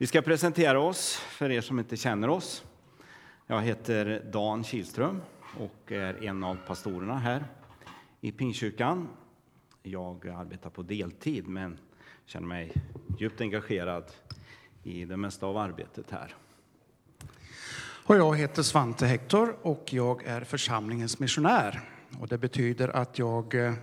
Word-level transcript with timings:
Vi 0.00 0.06
ska 0.06 0.22
presentera 0.22 0.80
oss 0.80 1.16
för 1.16 1.50
er 1.50 1.60
som 1.60 1.78
inte 1.78 1.96
känner 1.96 2.28
oss. 2.28 2.64
Jag 3.46 3.62
heter 3.62 4.22
Dan 4.32 4.64
Kihlström 4.64 5.20
och 5.58 5.92
är 5.92 6.24
en 6.24 6.44
av 6.44 6.58
pastorerna 6.66 7.18
här 7.18 7.44
i 8.20 8.32
Pingstkyrkan. 8.32 9.08
Jag 9.82 10.28
arbetar 10.28 10.70
på 10.70 10.82
deltid 10.82 11.48
men 11.48 11.78
känner 12.26 12.46
mig 12.46 12.72
djupt 13.18 13.40
engagerad 13.40 14.04
i 14.82 15.04
det 15.04 15.16
mesta 15.16 15.46
av 15.46 15.56
arbetet 15.56 16.10
här. 16.10 16.34
Och 17.80 18.16
jag 18.16 18.36
heter 18.36 18.62
Svante 18.62 19.06
Hector 19.06 19.56
och 19.62 19.92
jag 19.92 20.24
är 20.24 20.40
församlingens 20.40 21.18
missionär. 21.18 21.80
Och 22.20 22.28
det 22.28 22.38
betyder 22.38 22.88
att 22.88 23.18
jag 23.18 23.54
eh, 23.54 23.74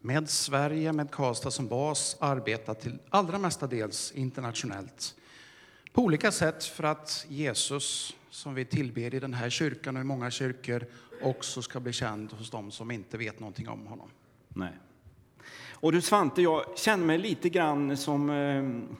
med 0.00 0.30
Sverige, 0.30 0.92
med 0.92 1.10
Karlstad 1.10 1.50
som 1.50 1.68
bas, 1.68 2.16
arbetar 2.20 2.74
till 2.74 2.98
allra 3.10 3.38
mestadels 3.38 4.12
internationellt 4.12 5.14
på 5.94 6.02
olika 6.02 6.32
sätt 6.32 6.64
för 6.64 6.84
att 6.84 7.26
Jesus, 7.28 8.16
som 8.30 8.54
vi 8.54 8.64
tillber 8.64 9.14
i 9.14 9.20
den 9.20 9.34
här 9.34 9.50
kyrkan 9.50 9.96
och 9.96 10.00
i 10.00 10.04
många 10.04 10.30
kyrkor, 10.30 10.86
också 11.22 11.62
ska 11.62 11.80
bli 11.80 11.92
känd 11.92 12.32
hos 12.32 12.50
dem 12.50 12.70
som 12.70 12.90
inte 12.90 13.18
vet 13.18 13.40
någonting 13.40 13.68
om 13.68 13.86
honom. 13.86 14.10
Nej. 14.48 14.72
Och 15.70 15.92
du 15.92 16.00
Svante, 16.00 16.42
jag 16.42 16.78
känner 16.78 17.04
mig 17.04 17.18
lite 17.18 17.48
grann 17.48 17.96
som 17.96 18.30
eh, 18.30 18.96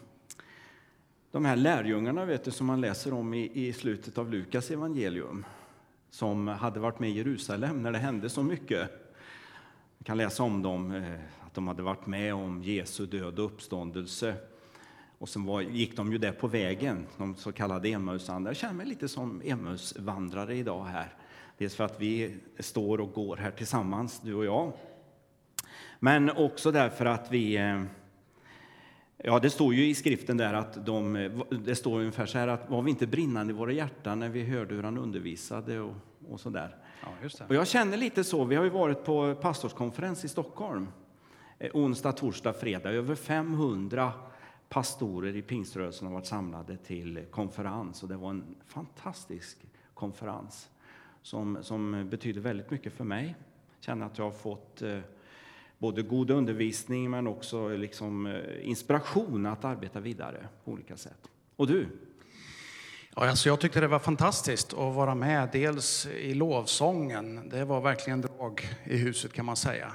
de 1.30 1.44
här 1.44 1.56
lärjungarna 1.56 2.24
vet 2.24 2.44
du, 2.44 2.50
som 2.50 2.66
man 2.66 2.80
läser 2.80 3.12
om 3.12 3.34
i, 3.34 3.50
i 3.54 3.72
slutet 3.72 4.18
av 4.18 4.30
Lukas 4.30 4.70
evangelium 4.70 5.44
som 6.10 6.48
hade 6.48 6.80
varit 6.80 6.98
med 6.98 7.10
i 7.10 7.12
Jerusalem 7.12 7.82
när 7.82 7.92
det 7.92 7.98
hände 7.98 8.28
så 8.30 8.42
mycket. 8.42 8.90
Vi 9.98 10.04
kan 10.04 10.16
läsa 10.16 10.42
om 10.42 10.62
dem, 10.62 10.92
eh, 10.92 11.46
att 11.46 11.54
de 11.54 11.68
hade 11.68 11.82
varit 11.82 12.06
med 12.06 12.34
om 12.34 12.62
Jesu 12.62 13.06
död 13.06 13.38
och 13.38 13.44
uppståndelse. 13.44 14.34
Och 15.24 15.28
sen 15.28 15.44
var, 15.44 15.60
gick 15.60 15.96
de 15.96 16.12
ju 16.12 16.18
där 16.18 16.32
på 16.32 16.46
vägen, 16.46 17.06
de 17.18 17.36
så 17.36 17.52
kallade 17.52 17.88
Emmausvandrare. 17.88 18.50
Jag 18.50 18.56
känner 18.56 18.74
mig 18.74 18.86
lite 18.86 19.08
som 19.08 19.42
Emmausvandrare 19.44 20.56
idag 20.56 20.84
här. 20.84 21.14
Dels 21.58 21.76
för 21.76 21.84
att 21.84 22.00
vi 22.00 22.36
står 22.58 23.00
och 23.00 23.12
går 23.12 23.36
här 23.36 23.50
tillsammans, 23.50 24.20
du 24.24 24.34
och 24.34 24.44
jag. 24.44 24.72
Men 26.00 26.30
också 26.30 26.70
därför 26.70 27.06
att 27.06 27.30
vi... 27.30 27.56
Eh, 27.56 27.82
ja, 29.16 29.38
det 29.38 29.50
står 29.50 29.74
ju 29.74 29.86
i 29.86 29.94
skriften 29.94 30.36
där 30.36 30.54
att 30.54 30.86
de, 30.86 31.30
det 31.64 31.74
står 31.74 32.00
ungefär 32.00 32.26
så 32.26 32.38
här 32.38 32.48
att 32.48 32.70
var 32.70 32.82
vi 32.82 32.90
inte 32.90 33.06
brinnande 33.06 33.52
i 33.52 33.56
våra 33.56 33.72
hjärtan 33.72 34.18
när 34.18 34.28
vi 34.28 34.44
hörde 34.44 34.74
hur 34.74 34.82
han 34.82 34.98
undervisade 34.98 35.80
och, 35.80 35.94
och 36.28 36.40
så 36.40 36.50
där. 36.50 36.76
Ja, 37.02 37.44
och 37.48 37.54
jag 37.54 37.66
känner 37.66 37.96
lite 37.96 38.24
så. 38.24 38.44
Vi 38.44 38.56
har 38.56 38.64
ju 38.64 38.70
varit 38.70 39.04
på 39.04 39.34
pastorskonferens 39.34 40.24
i 40.24 40.28
Stockholm 40.28 40.88
eh, 41.58 41.70
onsdag, 41.74 42.12
torsdag, 42.12 42.52
fredag. 42.52 42.90
Över 42.90 43.14
500 43.14 44.12
pastorer 44.74 45.36
i 45.36 45.42
pingströrelsen 45.42 46.06
har 46.06 46.14
varit 46.14 46.26
samlade 46.26 46.76
till 46.76 47.24
konferens 47.30 48.02
och 48.02 48.08
det 48.08 48.16
var 48.16 48.30
en 48.30 48.44
fantastisk 48.66 49.58
konferens 49.94 50.68
som, 51.22 51.58
som 51.62 52.08
betyder 52.10 52.40
väldigt 52.40 52.70
mycket 52.70 52.92
för 52.92 53.04
mig. 53.04 53.24
Jag 53.76 53.84
känner 53.84 54.06
att 54.06 54.18
jag 54.18 54.24
har 54.24 54.32
fått 54.32 54.82
eh, 54.82 54.98
både 55.78 56.02
god 56.02 56.30
undervisning 56.30 57.10
men 57.10 57.26
också 57.26 57.72
eh, 57.72 57.78
liksom, 57.78 58.26
eh, 58.26 58.68
inspiration 58.68 59.46
att 59.46 59.64
arbeta 59.64 60.00
vidare 60.00 60.48
på 60.64 60.70
olika 60.70 60.96
sätt. 60.96 61.30
Och 61.56 61.66
du? 61.66 61.86
Ja, 63.16 63.28
alltså 63.28 63.48
jag 63.48 63.60
tyckte 63.60 63.80
det 63.80 63.88
var 63.88 63.98
fantastiskt 63.98 64.72
att 64.72 64.94
vara 64.94 65.14
med, 65.14 65.48
dels 65.52 66.06
i 66.06 66.34
lovsången. 66.34 67.48
Det 67.48 67.64
var 67.64 67.80
verkligen 67.80 68.20
drag 68.20 68.68
i 68.84 68.96
huset 68.96 69.32
kan 69.32 69.44
man 69.44 69.56
säga. 69.56 69.92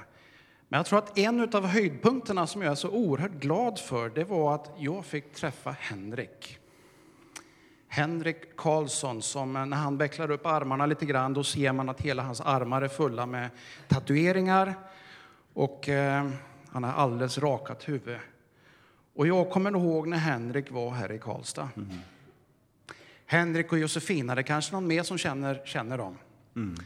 Men 0.72 0.78
jag 0.78 0.86
tror 0.86 0.98
att 0.98 1.18
en 1.18 1.54
av 1.54 1.66
höjdpunkterna 1.66 2.46
som 2.46 2.62
jag 2.62 2.70
är 2.70 2.74
så 2.74 2.88
oerhört 2.88 3.32
glad 3.32 3.78
för, 3.78 4.08
det 4.08 4.24
var 4.24 4.54
att 4.54 4.70
jag 4.76 5.04
fick 5.04 5.34
träffa 5.34 5.76
Henrik. 5.80 6.58
Henrik 7.88 8.56
Karlsson, 8.56 9.22
som 9.22 9.52
när 9.52 9.76
han 9.76 9.98
vecklar 9.98 10.30
upp 10.30 10.46
armarna 10.46 10.86
lite 10.86 11.06
grann, 11.06 11.34
då 11.34 11.44
ser 11.44 11.72
man 11.72 11.88
att 11.88 12.00
hela 12.00 12.22
hans 12.22 12.40
armar 12.40 12.82
är 12.82 12.88
fulla 12.88 13.26
med 13.26 13.50
tatueringar 13.88 14.74
och 15.52 15.88
eh, 15.88 16.30
han 16.68 16.84
har 16.84 16.92
alldeles 16.92 17.38
rakat 17.38 17.88
huvud. 17.88 18.18
Och 19.14 19.26
jag 19.26 19.50
kommer 19.50 19.70
ihåg 19.70 20.08
när 20.08 20.18
Henrik 20.18 20.70
var 20.70 20.90
här 20.90 21.12
i 21.12 21.18
Karlstad. 21.18 21.68
Mm. 21.76 21.88
Henrik 23.26 23.72
och 23.72 23.78
Josefina, 23.78 24.34
det 24.34 24.40
är 24.40 24.42
kanske 24.42 24.72
någon 24.72 24.86
mer 24.86 25.02
som 25.02 25.18
känner, 25.18 25.62
känner 25.64 25.98
dem. 25.98 26.18
Mm. 26.56 26.76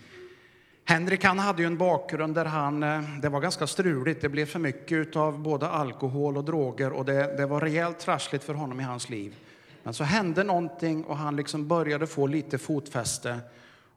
Henrik 0.84 1.24
han 1.24 1.38
hade 1.38 1.62
ju 1.62 1.66
en 1.66 1.78
bakgrund 1.78 2.34
där 2.34 2.44
han, 2.44 2.82
eh, 2.82 3.02
det 3.22 3.28
var 3.28 3.40
ganska 3.40 3.66
struligt. 3.66 4.20
Det 4.20 4.28
blev 4.28 4.46
för 4.46 4.58
mycket 4.58 5.16
av 5.16 5.38
både 5.38 5.68
alkohol 5.68 6.36
och 6.36 6.44
droger 6.44 6.92
och 6.92 7.04
det, 7.04 7.36
det 7.36 7.46
var 7.46 7.60
rejält 7.60 7.98
trassligt 7.98 8.44
för 8.44 8.54
honom 8.54 8.80
i 8.80 8.82
hans 8.82 9.10
liv. 9.10 9.36
Men 9.82 9.94
så 9.94 10.04
hände 10.04 10.44
någonting 10.44 11.04
och 11.04 11.16
han 11.16 11.36
liksom 11.36 11.68
började 11.68 12.06
få 12.06 12.26
lite 12.26 12.58
fotfäste. 12.58 13.40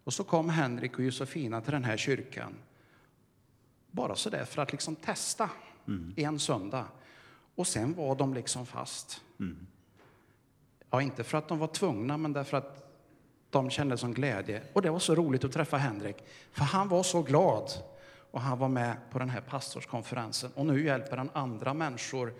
Och 0.03 0.14
så 0.14 0.24
kom 0.24 0.50
Henrik 0.50 0.94
och 0.94 1.03
Josefina 1.03 1.62
till 1.62 1.72
den 1.72 1.84
här 1.84 1.98
kyrkan. 1.98 2.56
Bara 3.92 4.16
så 4.16 4.30
där 4.30 4.46
för 4.46 4.62
att 4.62 4.72
liksom 4.72 4.96
testa 4.96 5.50
mm. 5.88 6.14
en 6.18 6.40
söndag. 6.40 6.86
Och 7.56 7.68
sen 7.68 7.94
var 7.94 8.16
de 8.16 8.34
liksom 8.34 8.66
fast. 8.66 9.22
Mm. 9.40 9.68
Ja, 10.90 11.02
inte 11.02 11.24
för 11.24 11.38
att 11.38 11.48
de 11.48 11.59
var 11.59 11.68
tvungna, 11.68 12.18
men 12.18 12.34
därför 12.34 12.58
att 12.58 12.87
de 13.50 13.69
kände 13.69 13.97
som 13.97 14.13
glädje. 14.13 14.62
Och 14.74 14.81
det 14.81 14.90
var 14.90 15.00
så 15.00 15.16
roligt 15.16 15.44
att 15.44 15.52
träffa 15.52 15.78
Henrik, 15.78 16.24
för 16.52 16.63
han 16.63 16.90
var 16.90 17.03
så 17.03 17.22
glad. 17.22 17.72
Och 18.31 18.41
han 18.41 18.59
var 18.59 18.69
med 18.69 18.97
på 19.12 19.19
den 19.19 19.30
här 19.30 19.41
pastorskonferensen. 19.41 20.52
Och 20.56 20.66
nu 20.66 20.85
hjälper 20.85 21.18
han 21.18 21.30
andra 21.34 21.74
människor 21.74 22.34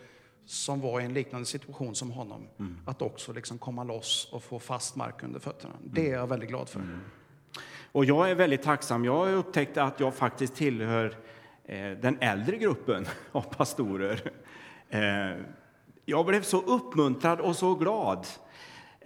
som 0.46 0.82
var 0.82 1.02
i 1.02 1.06
en 1.06 1.14
liknande 1.14 1.46
situation 1.46 1.96
som 1.96 2.12
honom 2.12 2.48
mm. 2.60 2.78
att 2.86 3.02
också 3.02 3.34
liksom 3.34 3.58
komma 3.58 3.84
loss 3.84 4.30
och 4.32 4.44
få 4.44 4.60
fast 4.60 4.96
mark 4.96 5.24
under 5.24 5.40
fötterna. 5.40 5.74
Det 5.84 6.10
är 6.10 6.14
jag 6.14 6.28
väldigt 6.28 6.50
glad 6.50 6.70
för. 6.70 6.80
Mm. 6.80 7.00
Och 7.92 8.06
jag 8.06 8.32
är 8.32 8.36
väldigt 8.36 8.64
tacksam. 8.64 9.06
Jag 9.06 9.16
har 9.16 9.34
upptäckt 9.34 9.78
att 9.78 10.00
jag 10.00 10.16
faktiskt 10.16 10.56
tillhör 10.56 11.18
eh, 11.66 11.92
den 11.92 12.18
äldre 12.22 12.58
gruppen 12.58 13.08
av 13.32 13.42
pastorer. 13.42 14.32
Eh, 14.90 15.42
jag 16.06 16.26
blev 16.26 16.42
så 16.42 16.62
uppmuntrad 16.62 17.40
och 17.40 17.56
så 17.56 17.76
glad 17.76 18.28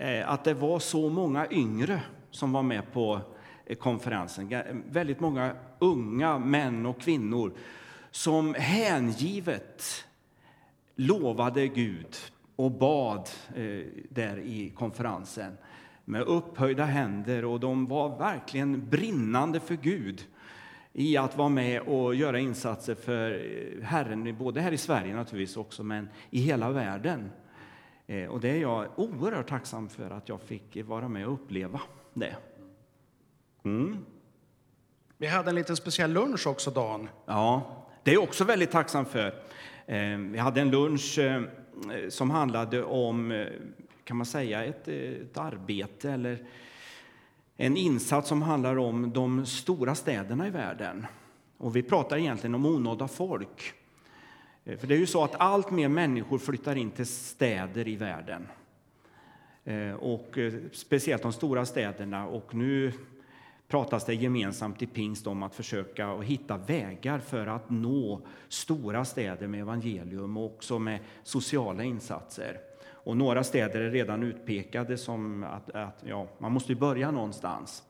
Eh, 0.01 0.29
att 0.29 0.44
det 0.44 0.53
var 0.53 0.79
så 0.79 1.09
många 1.09 1.47
yngre 1.51 2.01
som 2.31 2.51
var 2.51 2.63
med 2.63 2.91
på 2.94 3.22
eh, 3.66 3.75
konferensen. 3.75 4.84
Väldigt 4.91 5.19
många 5.19 5.56
unga 5.79 6.39
män 6.39 6.85
och 6.85 7.01
kvinnor 7.01 7.53
som 8.11 8.53
hängivet 8.53 10.06
lovade 10.95 11.67
Gud 11.67 12.16
och 12.56 12.72
bad 12.72 13.29
eh, 13.56 13.85
där 14.09 14.40
i 14.40 14.73
konferensen 14.75 15.57
med 16.06 16.22
upphöjda 16.22 16.85
händer 16.85 17.45
och 17.45 17.59
de 17.59 17.85
var 17.85 18.17
verkligen 18.17 18.90
brinnande 18.90 19.59
för 19.59 19.75
Gud 19.75 20.25
i 20.94 21.17
att 21.17 21.38
vara 21.38 21.50
med 21.50 21.81
och 21.81 22.16
göra 22.16 22.40
insatser 22.40 22.95
för 22.95 23.45
Herren, 23.84 24.38
både 24.38 24.61
här 24.61 24.72
i 24.72 24.78
Sverige 24.78 25.16
naturligtvis 25.16 25.57
också, 25.57 25.84
men 25.84 26.09
i 26.29 26.40
hela 26.40 26.69
världen. 26.69 27.29
Eh, 28.07 28.29
och 28.29 28.39
det 28.39 28.50
är 28.50 28.57
jag 28.57 28.88
oerhört 28.95 29.50
tacksam 29.50 29.89
för 29.89 30.09
att 30.09 30.29
jag 30.29 30.41
fick 30.41 30.78
vara 30.85 31.07
med 31.07 31.28
och 31.28 31.34
uppleva 31.34 31.81
det. 32.13 32.35
Mm. 33.66 33.97
Vi 35.17 35.28
hade 35.28 35.50
en 35.50 35.56
liten 35.56 35.75
speciell 35.75 36.13
lunch 36.13 36.47
också, 36.47 36.72
Dan. 36.72 37.09
Ja, 37.25 37.63
det 38.03 38.11
är 38.11 38.16
jag 38.16 38.23
också 38.23 38.44
väldigt 38.44 38.72
tacksam 38.72 39.06
för. 39.06 39.28
Eh, 39.85 40.17
vi 40.17 40.38
hade 40.38 40.61
en 40.61 40.72
lunch 40.72 41.19
eh, 41.19 41.41
som 42.09 42.29
handlade 42.29 42.84
om, 42.84 43.45
kan 44.03 44.17
man 44.17 44.25
säga, 44.25 44.66
ett, 44.66 44.88
ett 44.88 45.38
arbete 45.38 46.11
eller 46.11 46.45
en 47.57 47.78
insats 47.78 48.29
som 48.29 48.41
handlar 48.41 48.78
om 48.78 49.11
de 49.13 49.45
stora 49.45 49.95
städerna 49.95 50.47
i 50.47 50.50
världen. 50.50 51.07
Och 51.57 51.75
vi 51.75 51.84
pratar 51.84 52.17
egentligen 52.17 52.56
om 52.56 52.66
onådda 52.66 53.07
folk. 53.07 53.73
Eh, 54.66 54.77
för 54.77 54.88
det 54.88 54.95
är 54.95 54.99
ju 54.99 55.07
så 55.07 55.23
att 55.23 55.35
allt 55.35 55.72
mer 55.72 55.89
människor 55.89 56.38
flyttar 56.38 56.75
in 56.75 56.91
till 56.91 57.05
städer 57.05 57.88
i 57.88 57.95
världen. 57.95 58.47
Eh, 59.63 59.93
och 59.93 60.37
eh, 60.37 60.53
speciellt 60.72 61.22
de 61.22 61.34
stora 61.34 61.66
städerna. 61.66 62.28
Och 62.28 62.55
nu 62.55 62.93
pratas 63.67 64.05
det 64.05 64.13
gemensamt 64.13 64.81
i 64.81 64.85
pingst 64.85 65.28
om 65.28 65.43
att 65.43 65.55
försöka 65.55 66.17
hitta 66.17 66.58
vägar 66.58 67.19
för 67.19 67.47
att 67.47 67.69
nå 67.69 68.22
stora 68.47 69.05
städer 69.05 69.47
med 69.47 69.59
evangelium 69.59 70.37
och 70.37 70.46
också 70.46 70.79
med 70.79 70.99
sociala 71.23 71.84
insatser. 71.84 72.58
Och 73.03 73.17
några 73.17 73.43
städer 73.43 73.81
är 73.81 73.91
redan 73.91 74.23
utpekade 74.23 74.97
som 74.97 75.43
att, 75.43 75.69
att 75.69 76.03
ja, 76.05 76.28
man 76.37 76.52
måste 76.52 76.75
börja 76.75 77.11
någonstans. 77.11 77.84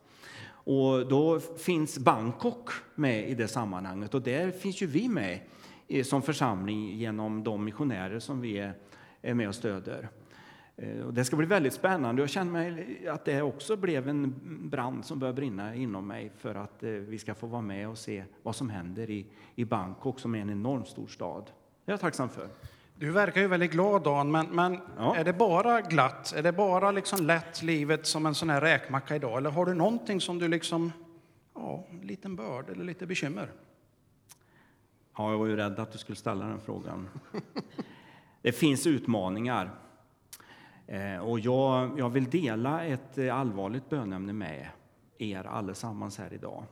Och 0.63 1.07
då 1.07 1.39
finns 1.39 1.99
Bangkok 1.99 2.69
med 2.95 3.29
i 3.29 3.35
det 3.35 3.47
sammanhanget 3.47 4.13
och 4.13 4.21
där 4.21 4.51
finns 4.51 4.81
ju 4.81 4.85
vi 4.85 5.07
med 5.07 5.39
som 6.03 6.21
församling 6.21 6.97
genom 6.97 7.43
de 7.43 7.65
missionärer 7.65 8.19
som 8.19 8.41
vi 8.41 8.73
är 9.21 9.33
med 9.33 9.47
och 9.47 9.55
stöder. 9.55 10.09
Eh, 10.77 11.07
det 11.07 11.25
ska 11.25 11.35
bli 11.35 11.45
väldigt 11.45 11.73
spännande. 11.73 12.21
Jag 12.21 12.29
känner 12.29 12.51
mig 12.51 13.07
att 13.07 13.25
det 13.25 13.41
också 13.41 13.75
blev 13.75 14.09
en 14.09 14.35
brand 14.69 15.05
som 15.05 15.19
börjar 15.19 15.33
brinna 15.33 15.75
inom 15.75 16.07
mig 16.07 16.31
för 16.37 16.55
att 16.55 16.83
eh, 16.83 16.89
vi 16.89 17.17
ska 17.17 17.33
få 17.35 17.47
vara 17.47 17.61
med 17.61 17.89
och 17.89 17.97
se 17.97 18.23
vad 18.43 18.55
som 18.55 18.69
händer 18.69 19.09
i, 19.09 19.25
i 19.55 19.65
Bangkok 19.65 20.19
som 20.19 20.35
är 20.35 20.39
en 20.41 20.49
enormt 20.49 20.87
stor 20.87 21.07
stad. 21.07 21.43
Det 21.85 21.91
är 21.91 21.93
jag 21.93 21.99
tacksam 21.99 22.29
för. 22.29 22.47
Du 22.95 23.11
verkar 23.11 23.41
ju 23.41 23.47
väldigt 23.47 23.71
glad, 23.71 24.03
Dan, 24.03 24.31
men, 24.31 24.45
men 24.47 24.79
Ja. 24.97 25.15
är 25.15 25.23
det 25.23 25.33
bara 25.33 25.81
glatt? 25.81 26.33
Är 26.37 26.43
det 26.43 26.51
bara 26.51 26.91
liksom 26.91 27.25
lätt 27.25 27.61
livet 27.63 28.05
som 28.07 28.25
en 28.25 28.35
sån 28.35 28.49
här 28.49 28.61
räkmacka 28.61 29.15
idag? 29.15 29.37
Eller 29.37 29.49
har 29.49 29.65
du 29.65 29.73
någonting 29.73 30.21
som 30.21 30.39
du 30.39 30.47
liksom, 30.47 30.91
ja, 31.55 31.87
en 31.89 31.99
liten 32.07 32.35
börd 32.35 32.69
eller 32.69 32.83
lite 32.83 33.05
bekymmer? 33.05 33.49
Ja, 35.17 35.31
jag 35.31 35.37
var 35.37 35.45
ju 35.45 35.55
rädd 35.55 35.79
att 35.79 35.91
du 35.91 35.97
skulle 35.97 36.15
ställa 36.15 36.45
den 36.45 36.59
frågan. 36.59 37.09
Det 38.41 38.51
finns 38.51 38.87
utmaningar. 38.87 39.71
Eh, 40.87 41.17
och 41.17 41.39
jag, 41.39 41.99
jag 41.99 42.09
vill 42.09 42.29
dela 42.29 42.85
ett 42.85 43.17
eh, 43.17 43.35
allvarligt 43.35 43.89
bönämne 43.89 44.33
med 44.33 44.67
er 45.17 45.43
allesammans 45.47 46.17
här 46.17 46.33
idag. 46.33 46.63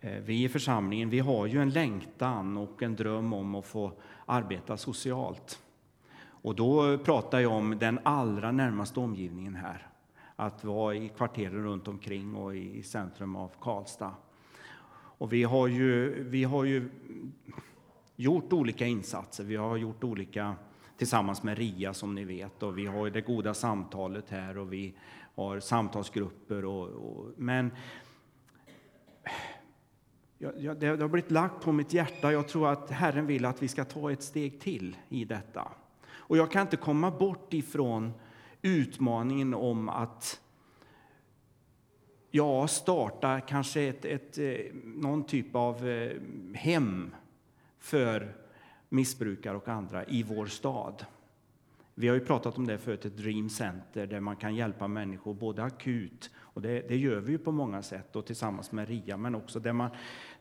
Eh, 0.00 0.22
vi 0.22 0.44
i 0.44 0.48
församlingen 0.48 1.10
vi 1.10 1.18
har 1.18 1.46
ju 1.46 1.62
en 1.62 1.70
längtan 1.70 2.56
och 2.56 2.82
en 2.82 2.96
dröm 2.96 3.32
om 3.32 3.54
att 3.54 3.66
få 3.66 3.92
arbeta 4.26 4.76
socialt. 4.76 5.62
Och 6.18 6.54
då 6.54 6.98
pratar 6.98 7.40
jag 7.40 7.52
om 7.52 7.78
den 7.78 8.00
allra 8.02 8.52
närmaste 8.52 9.00
omgivningen 9.00 9.54
här. 9.54 9.86
Att 10.36 10.64
vara 10.64 10.94
i 10.94 11.08
kvarteren 11.08 11.64
runt 11.64 11.88
omkring 11.88 12.34
och 12.34 12.56
i 12.56 12.82
centrum 12.82 13.36
av 13.36 13.50
Karlstad. 13.60 14.14
Och 15.18 15.32
vi 15.32 15.42
har 15.42 15.68
ju, 15.68 16.22
vi 16.22 16.44
har 16.44 16.64
ju 16.64 16.88
gjort 18.16 18.52
olika 18.52 18.86
insatser. 18.86 19.44
Vi 19.44 19.56
har 19.56 19.76
gjort 19.76 20.04
olika 20.04 20.54
tillsammans 20.96 21.42
med 21.42 21.58
RIA 21.58 21.94
som 21.94 22.14
ni 22.14 22.24
vet 22.24 22.62
och 22.62 22.78
vi 22.78 22.86
har 22.86 23.10
det 23.10 23.20
goda 23.20 23.54
samtalet 23.54 24.30
här 24.30 24.58
och 24.58 24.72
vi 24.72 24.94
har 25.34 25.60
samtalsgrupper 25.60 26.64
och, 26.64 26.88
och 26.88 27.32
men 27.36 27.70
Ja, 30.38 30.74
det 30.74 30.96
det 30.96 31.02
har 31.02 31.08
blivit 31.08 31.30
lagt 31.30 31.64
på 31.64 31.72
mitt 31.72 31.92
hjärta. 31.92 32.32
Jag 32.32 32.48
tror 32.48 32.68
att 32.68 32.90
Herren 32.90 33.26
vill 33.26 33.44
att 33.44 33.62
vi 33.62 33.68
ska 33.68 33.84
ta 33.84 34.12
ett 34.12 34.22
steg 34.22 34.60
till 34.60 34.96
i 35.08 35.24
detta. 35.24 35.68
Och 36.08 36.36
jag 36.36 36.50
kan 36.50 36.62
inte 36.62 36.76
komma 36.76 37.10
bort 37.10 37.54
ifrån 37.54 38.12
utmaningen 38.62 39.54
om 39.54 39.88
att 39.88 40.40
ja, 42.30 42.68
starta 42.68 43.40
kanske 43.40 43.82
ett, 43.82 44.04
ett, 44.04 44.38
eh, 44.38 44.74
någon 44.84 45.24
typ 45.24 45.54
av 45.54 45.88
eh, 45.88 46.16
hem 46.54 47.14
för 47.78 48.34
missbrukare 48.88 49.56
och 49.56 49.68
andra 49.68 50.04
i 50.04 50.22
vår 50.22 50.46
stad. 50.46 51.04
Vi 51.98 52.08
har 52.08 52.14
ju 52.14 52.20
pratat 52.20 52.58
om 52.58 52.66
det 52.66 52.78
förut, 52.78 53.04
ett 53.04 53.16
Dream 53.16 53.50
Center 53.50 54.06
där 54.06 54.20
man 54.20 54.36
kan 54.36 54.54
hjälpa 54.54 54.88
människor 54.88 55.34
både 55.34 55.62
akut, 55.62 56.30
och 56.38 56.62
det, 56.62 56.88
det 56.88 56.96
gör 56.96 57.20
vi 57.20 57.32
ju 57.32 57.38
på 57.38 57.52
många 57.52 57.82
sätt 57.82 58.16
och 58.16 58.26
tillsammans 58.26 58.72
med 58.72 58.88
RIA, 58.88 59.16
men 59.16 59.34
också 59.34 59.60
där, 59.60 59.72
man, 59.72 59.90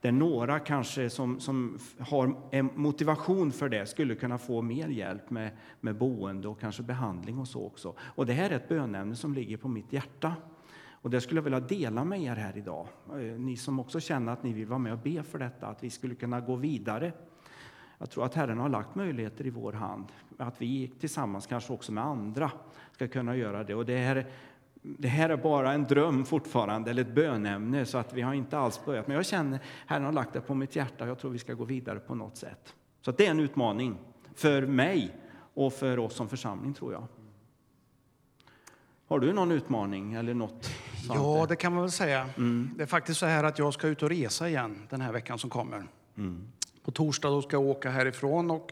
där 0.02 0.12
några 0.12 0.60
kanske 0.60 1.10
som, 1.10 1.40
som 1.40 1.80
har 2.00 2.36
en 2.52 2.70
motivation 2.76 3.52
för 3.52 3.70
det 3.70 3.86
skulle 3.86 4.16
kunna 4.16 4.38
få 4.38 4.62
mer 4.62 4.88
hjälp 4.88 5.30
med, 5.30 5.52
med 5.80 5.96
boende 5.98 6.48
och 6.48 6.60
kanske 6.60 6.84
behandling 6.84 7.40
och 7.40 7.48
så 7.48 7.66
också. 7.66 7.96
Och 8.00 8.26
det 8.26 8.34
här 8.34 8.50
är 8.50 8.56
ett 8.56 8.70
bönämne 8.70 9.16
som 9.16 9.34
ligger 9.34 9.58
på 9.58 9.68
mitt 9.68 9.94
hjärta. 9.94 10.34
Och 11.06 11.12
det 11.12 11.22
skulle 11.22 11.38
jag 11.38 11.44
vilja 11.44 11.60
dela 11.60 12.04
med 12.04 12.22
er 12.22 12.36
här 12.36 12.58
idag. 12.58 12.88
Eh, 13.10 13.18
ni 13.18 13.58
som 13.58 13.80
också 13.80 14.00
känner 14.00 14.32
att 14.34 14.44
ni 14.44 14.54
vill 14.54 14.68
vara 14.68 14.80
med 14.80 14.94
och 14.94 15.00
be 15.00 15.24
för 15.24 15.40
detta, 15.40 15.68
att 15.68 15.84
vi 15.84 15.90
skulle 15.90 16.16
kunna 16.16 16.40
gå 16.40 16.56
vidare. 16.56 17.12
Jag 17.98 18.10
tror 18.10 18.26
att 18.26 18.34
Herren 18.34 18.58
har 18.58 18.70
lagt 18.70 18.96
möjligheter 18.96 19.46
i 19.46 19.50
vår 19.50 19.74
hand, 19.74 20.06
att 20.38 20.62
vi 20.62 20.92
tillsammans, 21.00 21.48
kanske 21.48 21.74
också 21.74 21.92
med 21.92 22.04
andra, 22.04 22.52
ska 22.92 23.08
kunna 23.08 23.36
göra 23.36 23.64
det. 23.64 23.76
Och 23.76 23.86
det 23.86 23.98
här, 23.98 24.26
det 24.82 25.08
här 25.08 25.30
är 25.30 25.38
bara 25.38 25.74
en 25.74 25.84
dröm 25.84 26.26
fortfarande, 26.26 26.92
eller 26.92 27.02
ett 27.02 27.16
bönämne, 27.16 27.86
så 27.86 27.98
att 27.98 28.14
vi 28.14 28.22
har 28.22 28.34
inte 28.34 28.58
alls 28.58 28.86
börjat. 28.86 29.08
Men 29.08 29.16
jag 29.16 29.26
känner, 29.26 29.60
Herren 29.86 30.06
har 30.06 30.12
lagt 30.12 30.34
det 30.34 30.42
på 30.42 30.56
mitt 30.56 30.76
hjärta, 30.76 31.04
och 31.04 31.10
jag 31.10 31.20
tror 31.20 31.32
vi 31.32 31.40
ska 31.40 31.54
gå 31.54 31.64
vidare 31.64 32.00
på 32.00 32.16
något 32.16 32.38
sätt. 32.38 32.76
Så 33.02 33.10
att 33.10 33.18
det 33.18 33.26
är 33.26 33.32
en 33.32 33.40
utmaning 33.40 33.98
för 34.36 34.66
mig 34.66 35.16
och 35.54 35.74
för 35.74 36.00
oss 36.00 36.14
som 36.14 36.30
församling, 36.30 36.74
tror 36.74 36.94
jag. 36.94 37.08
Har 39.08 39.20
du 39.20 39.34
någon 39.34 39.52
utmaning 39.52 40.14
eller 40.14 40.34
något? 40.34 40.70
Svante? 41.06 41.24
Ja, 41.24 41.46
det 41.50 41.56
kan 41.56 41.74
man 41.74 41.82
väl 41.82 41.92
säga. 41.92 42.30
Det 42.76 42.84
är 42.84 42.88
faktiskt 42.88 43.20
så 43.20 43.26
här 43.26 43.44
att 43.44 43.60
jag 43.60 43.74
ska 43.74 43.88
ut 43.88 44.04
och 44.04 44.10
resa 44.10 44.50
igen 44.50 44.88
den 44.90 45.02
här 45.02 45.12
veckan 45.12 45.40
som 45.40 45.50
kommer. 45.50 45.84
På 46.84 46.92
torsdag 46.92 47.30
då 47.30 47.42
ska 47.42 47.56
jag 47.56 47.64
åka 47.64 47.90
härifrån 47.90 48.52
och 48.52 48.72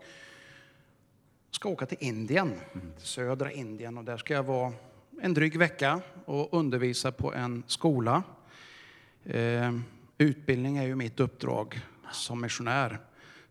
ska 1.51 1.69
åka 1.69 1.85
till 1.85 1.97
Indien, 1.99 2.53
till 2.97 3.07
södra 3.07 3.51
Indien. 3.51 3.97
Och 3.97 4.03
där 4.03 4.17
ska 4.17 4.33
jag 4.33 4.43
vara 4.43 4.73
en 5.21 5.33
dryg 5.33 5.57
vecka 5.57 6.01
och 6.25 6.53
undervisa 6.53 7.11
på 7.11 7.33
en 7.33 7.63
skola. 7.67 8.23
Eh, 9.23 9.71
utbildning 10.17 10.77
är 10.77 10.83
ju 10.83 10.95
mitt 10.95 11.19
uppdrag 11.19 11.81
som 12.11 12.41
missionär. 12.41 12.99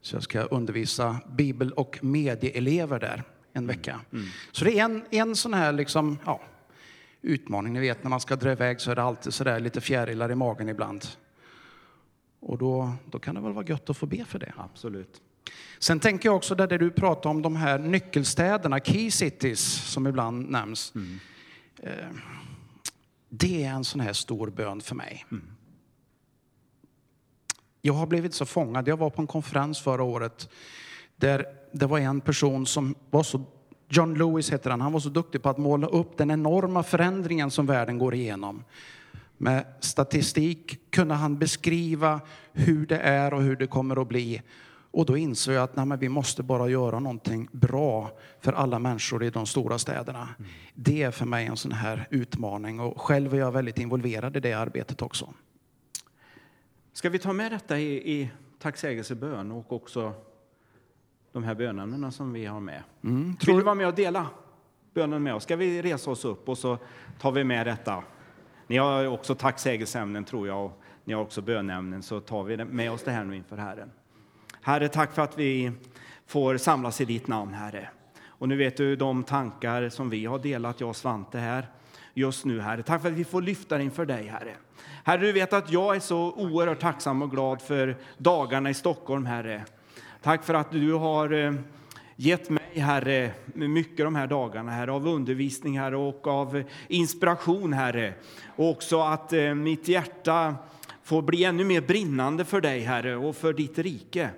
Så 0.00 0.16
jag 0.16 0.22
ska 0.22 0.40
undervisa 0.40 1.16
bibel 1.26 1.72
och 1.72 1.98
medieelever 2.02 3.00
där 3.00 3.22
en 3.52 3.66
vecka. 3.66 4.00
Så 4.52 4.64
det 4.64 4.78
är 4.78 4.84
en, 4.84 5.04
en 5.10 5.36
sån 5.36 5.54
här 5.54 5.72
liksom, 5.72 6.18
ja, 6.26 6.40
utmaning. 7.22 7.72
Ni 7.72 7.80
vet 7.80 8.02
när 8.02 8.10
man 8.10 8.20
ska 8.20 8.36
dra 8.36 8.52
iväg 8.52 8.80
så 8.80 8.90
är 8.90 8.94
det 8.94 9.02
alltid 9.02 9.34
så 9.34 9.44
där 9.44 9.60
lite 9.60 9.80
fjärilar 9.80 10.30
i 10.30 10.34
magen 10.34 10.68
ibland. 10.68 11.06
Och 12.40 12.58
då, 12.58 12.92
då 13.10 13.18
kan 13.18 13.34
det 13.34 13.40
väl 13.40 13.52
vara 13.52 13.66
gött 13.66 13.90
att 13.90 13.96
få 13.96 14.06
be 14.06 14.24
för 14.24 14.38
det. 14.38 14.52
Absolut. 14.56 15.22
Sen 15.78 16.00
tänker 16.00 16.28
jag 16.28 16.36
också 16.36 16.54
där, 16.54 16.66
där 16.66 16.78
du 16.78 16.90
pratar 16.90 17.30
om 17.30 17.42
de 17.42 17.56
här 17.56 17.78
nyckelstäderna, 17.78 18.78
key 18.80 19.10
cities, 19.10 19.60
som 19.92 20.06
ibland 20.06 20.50
nämns. 20.50 20.92
Eh, 21.82 22.08
det 23.28 23.64
är 23.64 23.70
en 23.70 23.84
sån 23.84 24.00
här 24.00 24.12
stor 24.12 24.50
bön 24.50 24.80
för 24.80 24.94
mig. 24.94 25.26
Jag 27.80 27.94
har 27.94 28.06
blivit 28.06 28.34
så 28.34 28.46
fångad. 28.46 28.88
Jag 28.88 28.96
var 28.96 29.10
på 29.10 29.22
en 29.22 29.26
konferens 29.26 29.80
förra 29.80 30.02
året 30.02 30.48
där 31.16 31.46
det 31.72 31.86
var 31.86 31.98
en 31.98 32.20
person 32.20 32.66
som 32.66 32.94
var 33.10 33.22
så, 33.22 33.44
John 33.94 34.14
Lewis 34.14 34.52
heter 34.52 34.70
han, 34.70 34.80
han 34.80 34.92
var 34.92 35.00
så 35.00 35.08
duktig 35.08 35.42
på 35.42 35.48
att 35.48 35.58
måla 35.58 35.86
upp 35.86 36.16
den 36.16 36.30
enorma 36.30 36.82
förändringen 36.82 37.50
som 37.50 37.66
världen 37.66 37.98
går 37.98 38.14
igenom. 38.14 38.64
Med 39.38 39.64
statistik 39.80 40.90
kunde 40.90 41.14
han 41.14 41.38
beskriva 41.38 42.20
hur 42.52 42.86
det 42.86 42.98
är 42.98 43.34
och 43.34 43.42
hur 43.42 43.56
det 43.56 43.66
kommer 43.66 44.02
att 44.02 44.08
bli. 44.08 44.42
Och 44.90 45.06
då 45.06 45.16
insåg 45.16 45.54
jag 45.54 45.62
att 45.62 45.76
nej, 45.76 45.98
vi 45.98 46.08
måste 46.08 46.42
bara 46.42 46.68
göra 46.68 46.98
någonting 46.98 47.48
bra 47.52 48.10
för 48.40 48.52
alla 48.52 48.78
människor 48.78 49.24
i 49.24 49.30
de 49.30 49.46
stora 49.46 49.78
städerna. 49.78 50.28
Det 50.74 51.02
är 51.02 51.10
för 51.10 51.26
mig 51.26 51.46
en 51.46 51.56
sån 51.56 51.72
här 51.72 52.08
utmaning 52.10 52.80
och 52.80 53.00
själv 53.00 53.34
är 53.34 53.38
jag 53.38 53.52
väldigt 53.52 53.78
involverad 53.78 54.36
i 54.36 54.40
det 54.40 54.52
arbetet 54.52 55.02
också. 55.02 55.34
Ska 56.92 57.10
vi 57.10 57.18
ta 57.18 57.32
med 57.32 57.52
detta 57.52 57.78
i, 57.78 58.12
i 58.20 58.30
tacksägelsebön 58.58 59.52
och 59.52 59.72
också 59.72 60.14
de 61.32 61.44
här 61.44 61.54
bönämnena 61.54 62.10
som 62.10 62.32
vi 62.32 62.46
har 62.46 62.60
med? 62.60 62.82
Mm, 63.04 63.36
Vill 63.46 63.56
du 63.56 63.62
vara 63.62 63.74
med 63.74 63.86
och 63.86 63.94
dela 63.94 64.26
bönen 64.94 65.22
med 65.22 65.34
oss? 65.34 65.42
Ska 65.42 65.56
vi 65.56 65.82
resa 65.82 66.10
oss 66.10 66.24
upp 66.24 66.48
och 66.48 66.58
så 66.58 66.78
tar 67.20 67.32
vi 67.32 67.44
med 67.44 67.66
detta? 67.66 68.02
Ni 68.66 68.76
har 68.76 69.06
också 69.06 69.34
tacksägelseämnen 69.34 70.24
tror 70.24 70.48
jag 70.48 70.64
och 70.64 70.82
ni 71.04 71.14
har 71.14 71.22
också 71.22 71.42
bönämnen 71.42 72.02
så 72.02 72.20
tar 72.20 72.44
vi 72.44 72.64
med 72.64 72.92
oss 72.92 73.02
det 73.02 73.10
här 73.10 73.24
nu 73.24 73.36
inför 73.36 73.56
Herren. 73.56 73.90
Herre, 74.60 74.88
tack 74.88 75.14
för 75.14 75.22
att 75.22 75.38
vi 75.38 75.72
får 76.26 76.56
samlas 76.56 77.00
i 77.00 77.04
ditt 77.04 77.26
namn, 77.28 77.54
Herre. 77.54 77.88
Och 78.26 78.48
nu 78.48 78.56
vet 78.56 78.76
du 78.76 78.96
de 78.96 79.24
tankar 79.24 79.88
som 79.88 80.10
vi 80.10 80.26
har 80.26 80.38
delat, 80.38 80.80
jag 80.80 80.88
och 80.88 80.96
Svante 80.96 81.38
här, 81.38 81.66
just 82.14 82.44
nu, 82.44 82.60
Herre. 82.60 82.82
Tack 82.82 83.02
för 83.02 83.08
att 83.08 83.14
vi 83.14 83.24
får 83.24 83.42
lyfta 83.42 83.78
det 83.78 83.84
inför 83.84 84.06
dig, 84.06 84.26
Herre. 84.26 84.54
Herre, 85.04 85.20
du 85.20 85.32
vet 85.32 85.52
att 85.52 85.72
jag 85.72 85.96
är 85.96 86.00
så 86.00 86.32
oerhört 86.32 86.80
tacksam 86.80 87.22
och 87.22 87.30
glad 87.30 87.62
för 87.62 87.96
dagarna 88.18 88.70
i 88.70 88.74
Stockholm, 88.74 89.26
Herre. 89.26 89.64
Tack 90.22 90.44
för 90.44 90.54
att 90.54 90.70
du 90.70 90.92
har 90.92 91.32
eh, 91.32 91.52
gett 92.16 92.50
mig, 92.50 92.62
Herre, 92.74 93.30
mycket 93.54 94.06
de 94.06 94.14
här 94.14 94.26
dagarna, 94.26 94.72
Herre, 94.72 94.92
av 94.92 95.06
undervisning, 95.06 95.78
Herre, 95.78 95.96
och 95.96 96.26
av 96.26 96.62
inspiration, 96.88 97.72
Herre. 97.72 98.14
Och 98.56 98.70
också 98.70 99.00
att 99.00 99.32
eh, 99.32 99.54
mitt 99.54 99.88
hjärta 99.88 100.54
får 101.02 101.22
bli 101.22 101.44
ännu 101.44 101.64
mer 101.64 101.80
brinnande 101.80 102.44
för 102.44 102.60
dig, 102.60 102.80
Herre, 102.80 103.16
och 103.16 103.36
för 103.36 103.52
ditt 103.52 103.78
rike. 103.78 104.30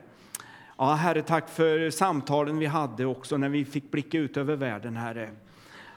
Ja, 0.79 0.95
Herre, 0.95 1.23
tack 1.23 1.49
för 1.49 1.91
samtalen 1.91 2.59
vi 2.59 2.67
hade 2.67 3.07
också 3.07 3.37
när 3.37 3.49
vi 3.49 3.65
fick 3.65 3.91
blicka 3.91 4.19
ut 4.19 4.37
över 4.37 4.57
världen, 4.57 4.97
Herre. 4.97 5.31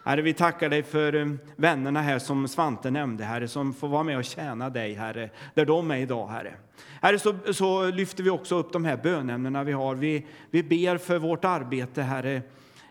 Herre, 0.06 0.22
vi 0.22 0.34
tackar 0.34 0.70
dig 0.70 0.84
för 0.84 1.16
eh, 1.16 1.28
vännerna 1.56 2.02
här 2.02 2.20
som 2.20 2.48
Svante 2.48 2.92
nämnde, 2.92 3.24
Herre, 3.24 3.48
som 3.48 3.74
får 3.74 3.88
vara 3.88 4.04
med 4.04 4.18
och 4.18 4.26
tjäna 4.26 4.70
dig, 4.70 4.94
Herre, 4.94 5.30
där 5.54 5.66
de 5.66 5.92
är 5.92 5.98
idag, 5.98 6.28
Herre. 6.28 6.54
Herre, 7.02 7.20
så, 7.20 7.36
så 7.52 7.92
lyfter 7.92 8.24
vi 8.24 8.30
också 8.30 8.56
upp 8.56 8.74
de 8.74 8.86
här 8.86 8.98
bönämnena 8.98 9.64
vi 9.64 9.72
har. 9.72 9.96
Vi, 9.96 10.26
vi 10.52 10.64
ber 10.64 10.98
för 10.98 11.20
vårt 11.20 11.46
arbete, 11.46 12.02
Herre, 12.02 12.42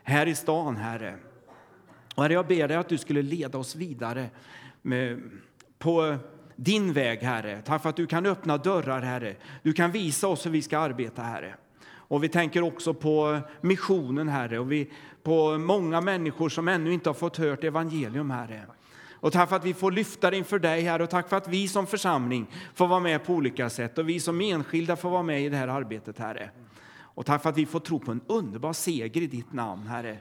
här 0.02 0.26
i 0.26 0.34
stan, 0.34 0.76
Herre. 0.76 1.14
Och 2.14 2.22
herre, 2.22 2.32
jag 2.32 2.46
ber 2.46 2.68
dig 2.68 2.76
att 2.76 2.88
du 2.88 2.98
skulle 2.98 3.22
leda 3.22 3.58
oss 3.58 3.76
vidare 3.76 4.30
med, 4.82 5.22
på 5.78 6.16
din 6.56 6.92
väg, 6.92 7.18
Herre. 7.18 7.62
Tack 7.64 7.82
för 7.82 7.88
att 7.88 7.96
du 7.96 8.06
kan 8.06 8.26
öppna 8.26 8.58
dörrar, 8.58 9.00
Herre. 9.00 9.36
Du 9.62 9.72
kan 9.72 9.92
visa 9.92 10.28
oss 10.28 10.46
hur 10.46 10.50
vi 10.50 10.62
ska 10.62 10.78
arbeta, 10.78 11.22
Herre. 11.22 11.54
Och 12.08 12.24
vi 12.24 12.28
tänker 12.28 12.62
också 12.62 12.94
på 12.94 13.38
missionen, 13.60 14.28
Herre, 14.28 14.58
och 14.58 14.72
vi, 14.72 14.90
på 15.22 15.58
många 15.58 16.00
människor 16.00 16.48
som 16.48 16.68
ännu 16.68 16.92
inte 16.92 17.08
har 17.08 17.14
fått 17.14 17.36
hört 17.36 17.64
evangelium, 17.64 18.30
Herre. 18.30 18.62
Och 19.20 19.32
tack 19.32 19.48
för 19.48 19.56
att 19.56 19.64
vi 19.64 19.74
får 19.74 19.90
lyfta 19.90 20.30
det 20.30 20.36
inför 20.36 20.58
dig, 20.58 20.82
Herre, 20.82 21.02
och 21.02 21.10
tack 21.10 21.28
för 21.28 21.36
att 21.36 21.48
vi 21.48 21.68
som 21.68 21.86
församling 21.86 22.46
får 22.74 22.86
vara 22.86 23.00
med 23.00 23.24
på 23.24 23.32
olika 23.32 23.70
sätt 23.70 23.98
och 23.98 24.08
vi 24.08 24.20
som 24.20 24.40
enskilda 24.40 24.96
får 24.96 25.10
vara 25.10 25.22
med 25.22 25.42
i 25.42 25.48
det 25.48 25.56
här 25.56 25.68
arbetet, 25.68 26.18
Herre. 26.18 26.50
Och 26.98 27.26
tack 27.26 27.42
för 27.42 27.50
att 27.50 27.58
vi 27.58 27.66
får 27.66 27.80
tro 27.80 27.98
på 27.98 28.10
en 28.10 28.20
underbar 28.26 28.72
seger 28.72 29.20
i 29.22 29.26
ditt 29.26 29.52
namn, 29.52 29.86
Herre. 29.86 30.18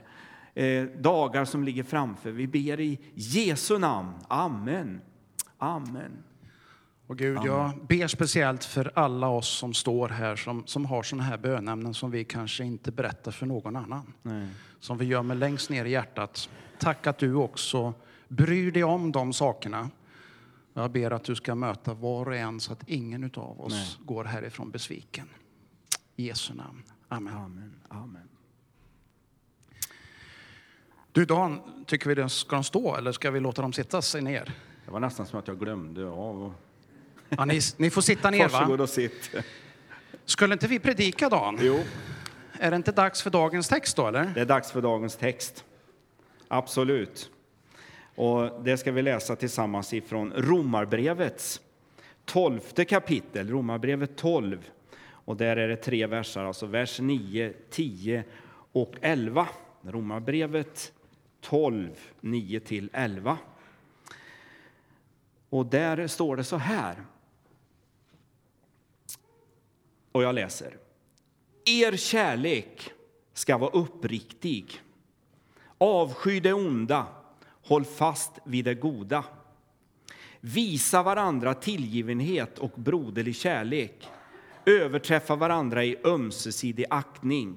Eh, 0.54 0.84
dagar 0.84 1.44
som 1.44 1.64
ligger 1.64 1.82
framför. 1.82 2.30
Vi 2.30 2.46
ber 2.46 2.80
i 2.80 2.98
Jesu 3.14 3.78
namn. 3.78 4.12
Amen. 4.28 5.00
Amen. 5.58 6.12
Och 7.06 7.18
Gud, 7.18 7.38
jag 7.44 7.86
ber 7.88 8.06
speciellt 8.06 8.64
för 8.64 8.92
alla 8.94 9.28
oss 9.28 9.48
som 9.48 9.74
står 9.74 10.08
här 10.08 10.36
som, 10.36 10.66
som 10.66 10.86
har 10.86 11.02
sådana 11.02 11.24
här 11.24 11.38
bönämnen 11.38 11.94
som 11.94 12.10
vi 12.10 12.24
kanske 12.24 12.64
inte 12.64 12.92
berättar 12.92 13.32
för 13.32 13.46
någon 13.46 13.76
annan. 13.76 14.12
Nej. 14.22 14.46
Som 14.80 14.98
vi 14.98 15.04
gömmer 15.04 15.34
längst 15.34 15.70
ner 15.70 15.84
i 15.84 15.90
hjärtat. 15.90 16.48
Tack 16.78 17.06
att 17.06 17.18
du 17.18 17.34
också 17.34 17.94
bryr 18.28 18.72
dig 18.72 18.84
om 18.84 19.12
de 19.12 19.32
sakerna. 19.32 19.90
Jag 20.74 20.90
ber 20.90 21.10
att 21.10 21.24
du 21.24 21.34
ska 21.34 21.54
möta 21.54 21.94
var 21.94 22.26
och 22.28 22.36
en 22.36 22.60
så 22.60 22.72
att 22.72 22.88
ingen 22.88 23.30
av 23.34 23.60
oss 23.60 23.72
Nej. 23.72 24.06
går 24.06 24.24
härifrån 24.24 24.70
besviken. 24.70 25.28
I 26.16 26.26
Jesu 26.26 26.54
namn. 26.54 26.82
Amen. 27.08 27.34
Amen. 27.34 27.74
Amen. 27.88 28.28
Du 31.12 31.24
Dan, 31.24 31.60
tycker 31.86 32.08
vi 32.08 32.14
det 32.14 32.28
ska 32.28 32.56
de 32.56 32.64
stå 32.64 32.96
eller 32.96 33.12
ska 33.12 33.30
vi 33.30 33.40
låta 33.40 33.62
dem 33.62 33.72
sitta 33.72 34.02
sig 34.02 34.22
ner? 34.22 34.52
Det 34.84 34.90
var 34.90 35.00
nästan 35.00 35.26
som 35.26 35.38
att 35.38 35.48
jag 35.48 35.58
glömde 35.58 36.06
av. 36.06 36.42
och- 36.42 36.52
Ja, 37.28 37.44
ni, 37.44 37.60
ni 37.76 37.90
får 37.90 38.00
sitta 38.02 38.30
ner 38.30 38.48
Varsågod 38.48 38.78
va? 38.78 38.82
och 38.82 38.88
sitt. 38.90 39.30
Skulle 40.24 40.52
inte 40.52 40.66
vi 40.68 40.78
predika 40.78 41.28
Dan? 41.28 41.58
Jo, 41.60 41.80
Är 42.52 42.70
det 42.70 42.76
inte 42.76 42.92
dags 42.92 43.22
för 43.22 43.30
dagens 43.30 43.68
text 43.68 43.96
då 43.96 44.06
eller? 44.08 44.24
det 44.34 44.40
är 44.40 44.44
dags 44.46 44.72
för 44.72 44.82
dagens 44.82 45.16
text. 45.16 45.64
Absolut. 46.48 47.30
Och 48.16 48.62
det 48.62 48.76
ska 48.76 48.92
vi 48.92 49.02
läsa 49.02 49.36
tillsammans 49.36 49.92
ifrån 49.92 50.32
Romarbrevets 50.32 51.60
tolfte 52.24 52.84
kapitel, 52.84 53.50
Romarbrevet 53.50 54.16
12. 54.16 54.70
Och 55.08 55.36
där 55.36 55.56
är 55.56 55.68
det 55.68 55.76
tre 55.76 56.06
versar, 56.06 56.44
alltså 56.44 56.66
vers 56.66 57.00
9, 57.00 57.52
10 57.70 58.24
och 58.72 58.94
11. 59.00 59.48
Romarbrevet 59.82 60.92
12, 61.40 61.90
9 62.20 62.60
till 62.60 62.90
11. 62.92 63.38
Och 65.48 65.66
där 65.66 66.06
står 66.06 66.36
det 66.36 66.44
så 66.44 66.56
här. 66.56 66.96
Och 70.12 70.22
jag 70.22 70.34
läser. 70.34 70.76
Er 71.64 71.96
kärlek 71.96 72.90
ska 73.32 73.58
vara 73.58 73.70
uppriktig. 73.70 74.80
Avsky 75.78 76.40
det 76.40 76.52
onda, 76.52 77.06
håll 77.66 77.84
fast 77.84 78.32
vid 78.44 78.64
det 78.64 78.74
goda. 78.74 79.24
Visa 80.40 81.02
varandra 81.02 81.54
tillgivenhet 81.54 82.58
och 82.58 82.72
broderlig 82.74 83.36
kärlek. 83.36 84.08
Överträffa 84.64 85.36
varandra 85.36 85.84
i 85.84 85.96
ömsesidig 86.04 86.84
aktning. 86.90 87.56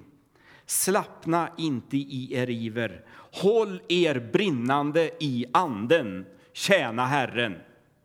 Slappna 0.65 1.49
inte 1.57 1.97
i 1.97 2.33
er 2.33 2.49
iver. 2.49 3.05
Håll 3.31 3.81
er 3.87 4.29
brinnande 4.33 5.11
i 5.19 5.45
anden. 5.53 6.25
Tjäna 6.53 7.05
Herren. 7.05 7.55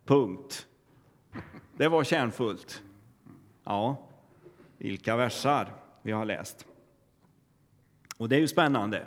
Punkt. 0.05 0.67
Det 1.77 1.89
var 1.89 2.05
kärnfullt. 2.05 2.83
Ja, 3.65 4.09
vilka 4.79 5.17
versar 5.17 5.75
vi 6.03 6.13
har 6.13 6.25
läst. 6.25 6.67
Och 8.17 8.29
det 8.29 8.37
är 8.37 8.41
ju 8.41 8.49
spännande. 8.49 9.07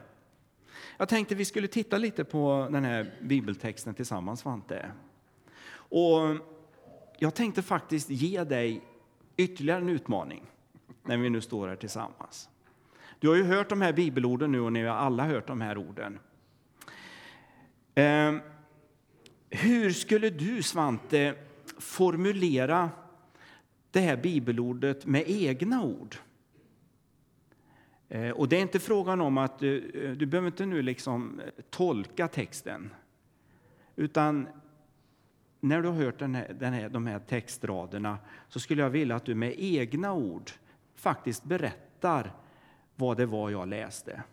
Jag 0.98 1.10
tänkte 1.10 1.36
vi 1.36 1.46
skulle 1.46 1.68
titta 1.68 1.98
lite 1.98 2.24
på 2.24 2.68
den 2.72 2.84
här 2.84 3.12
bibeltexten 3.22 3.94
tillsammans, 3.94 4.40
Svante. 4.40 4.92
Och 5.70 6.20
jag 7.18 7.36
tänkte 7.36 7.62
faktiskt 7.62 8.10
ge 8.10 8.44
dig 8.44 8.82
ytterligare 9.38 9.82
en 9.82 9.90
utmaning 9.90 10.46
när 11.04 11.18
vi 11.18 11.30
nu 11.30 11.42
står 11.42 11.68
här 11.68 11.76
tillsammans. 11.76 12.50
Du 13.20 13.28
har 13.28 13.36
ju 13.36 13.44
hört 13.44 13.70
de 13.70 13.82
här 13.82 13.94
bibelorden 13.94 14.52
nu 14.52 14.60
och 14.60 14.74
ni 14.74 14.84
har 14.84 14.96
alla 14.96 15.26
hört 15.26 15.48
de 15.48 15.62
här 15.62 15.78
orden. 15.78 16.20
Eh, 17.96 18.36
hur 19.50 19.92
skulle 19.92 20.30
du, 20.30 20.64
Svante, 20.64 21.36
formulera 21.80 22.90
det 23.92 24.00
här 24.00 24.18
bibelordet 24.18 25.06
med 25.06 25.24
egna 25.28 25.84
ord? 25.84 26.16
Eh, 28.10 28.30
Och 28.30 28.50
det 28.50 28.58
är 28.58 28.62
inte 28.62 28.80
frågan 28.80 29.22
om 29.22 29.38
att 29.38 29.60
du, 29.60 30.16
du 30.16 30.26
behöver 30.26 30.48
inte 30.48 30.66
nu 30.66 30.82
liksom 30.82 31.40
eh, 31.40 31.64
tolka 31.70 32.28
texten. 32.28 32.94
Utan 33.96 34.48
när 35.60 35.82
du 35.82 35.88
har 35.88 35.96
hört 35.96 36.20
den 36.20 36.36
här, 36.36 36.56
den 36.60 36.74
här, 36.74 36.90
de 36.90 37.08
här 37.08 37.20
textraderna 37.20 38.18
så 38.50 38.60
skulle 38.60 38.82
jag 38.82 38.90
vilja 38.90 39.16
att 39.16 39.26
du 39.26 39.36
med 39.36 39.54
egna 39.58 40.14
ord 40.14 40.52
faktiskt 40.96 41.44
berättar 41.44 42.34
vad 42.96 43.18
det 43.18 43.26
var 43.26 43.50
jag 43.50 43.68
läste. 43.68 44.24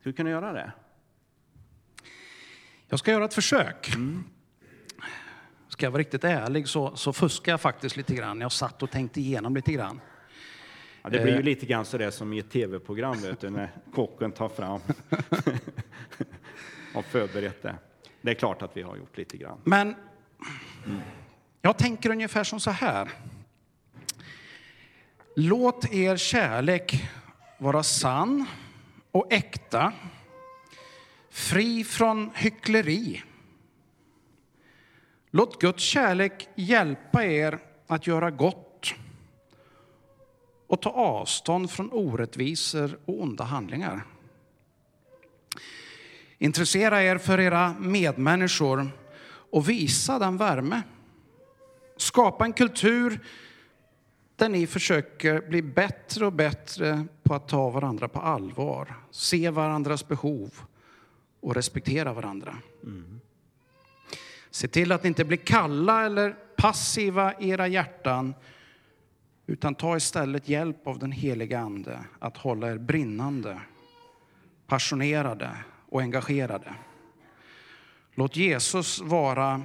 Ska 0.00 0.10
du 0.10 0.12
kunna 0.12 0.30
göra 0.30 0.52
det? 0.52 0.72
Jag 2.88 2.98
ska 2.98 3.10
göra 3.10 3.24
ett 3.24 3.34
försök. 3.34 3.90
Ska 5.68 5.86
jag 5.86 5.90
vara 5.90 6.00
riktigt 6.00 6.24
ärlig 6.24 6.68
så, 6.68 6.96
så 6.96 7.12
fuskar 7.12 7.52
jag 7.52 7.60
faktiskt 7.60 7.96
lite 7.96 8.14
grann. 8.14 8.40
Jag 8.40 8.52
satt 8.52 8.82
och 8.82 8.90
tänkte 8.90 9.20
igenom 9.20 9.54
lite 9.54 9.72
grann. 9.72 10.00
Ja, 11.06 11.10
det 11.10 11.20
blir 11.20 11.32
ju 11.32 11.38
Eh. 11.38 11.44
lite 11.44 11.66
grann 11.66 11.84
så 11.84 11.98
där 11.98 12.10
som 12.10 12.32
i 12.32 12.38
ett 12.38 12.50
tv-program, 12.50 13.16
vet 13.22 13.40
du, 13.40 13.50
när 13.50 13.70
kocken 13.94 14.32
tar 14.32 14.48
fram 14.48 14.80
och 16.94 17.04
förberett 17.04 17.62
det. 17.62 17.74
Det 18.22 18.30
är 18.30 18.34
klart 18.34 18.62
att 18.62 18.76
vi 18.76 18.82
har 18.82 18.96
gjort 18.96 19.16
lite 19.18 19.36
grann. 19.36 19.60
Men 19.64 19.94
jag 21.62 21.78
tänker 21.78 22.10
ungefär 22.10 22.44
som 22.44 22.60
så 22.60 22.70
här. 22.70 23.10
Låt 25.36 25.92
er 25.92 26.16
kärlek 26.16 27.08
vara 27.58 27.82
sann 27.82 28.46
och 29.10 29.32
äkta, 29.32 29.92
fri 31.30 31.84
från 31.84 32.30
hyckleri. 32.34 33.22
Låt 35.30 35.60
Guds 35.60 35.82
kärlek 35.82 36.48
hjälpa 36.54 37.24
er 37.24 37.58
att 37.86 38.06
göra 38.06 38.30
gott 38.30 38.63
och 40.74 40.82
ta 40.82 40.90
avstånd 40.90 41.70
från 41.70 41.92
orättvisor 41.92 42.98
och 43.04 43.22
onda 43.22 43.44
handlingar. 43.44 44.04
Intressera 46.38 47.02
er 47.02 47.18
för 47.18 47.40
era 47.40 47.74
medmänniskor 47.78 48.90
och 49.26 49.68
visa 49.68 50.18
den 50.18 50.36
värme. 50.36 50.82
Skapa 51.96 52.44
en 52.44 52.52
kultur 52.52 53.20
där 54.36 54.48
ni 54.48 54.66
försöker 54.66 55.40
bli 55.48 55.62
bättre 55.62 56.26
och 56.26 56.32
bättre 56.32 57.06
på 57.22 57.34
att 57.34 57.48
ta 57.48 57.70
varandra 57.70 58.08
på 58.08 58.20
allvar, 58.20 58.94
se 59.10 59.50
varandras 59.50 60.08
behov 60.08 60.50
och 61.40 61.54
respektera 61.54 62.12
varandra. 62.12 62.56
Se 64.50 64.68
till 64.68 64.92
att 64.92 65.02
ni 65.02 65.08
inte 65.08 65.24
blir 65.24 65.38
kalla 65.38 66.04
eller 66.04 66.36
passiva 66.56 67.34
i 67.40 67.48
era 67.48 67.68
hjärtan 67.68 68.34
utan 69.46 69.74
ta 69.74 69.96
istället 69.96 70.48
hjälp 70.48 70.86
av 70.86 70.98
den 70.98 71.12
heliga 71.12 71.58
Ande 71.58 72.04
att 72.18 72.36
hålla 72.36 72.70
er 72.70 72.78
brinnande, 72.78 73.60
passionerade 74.66 75.56
och 75.88 76.00
engagerade. 76.00 76.74
Låt 78.14 78.36
Jesus 78.36 79.00
vara 79.00 79.62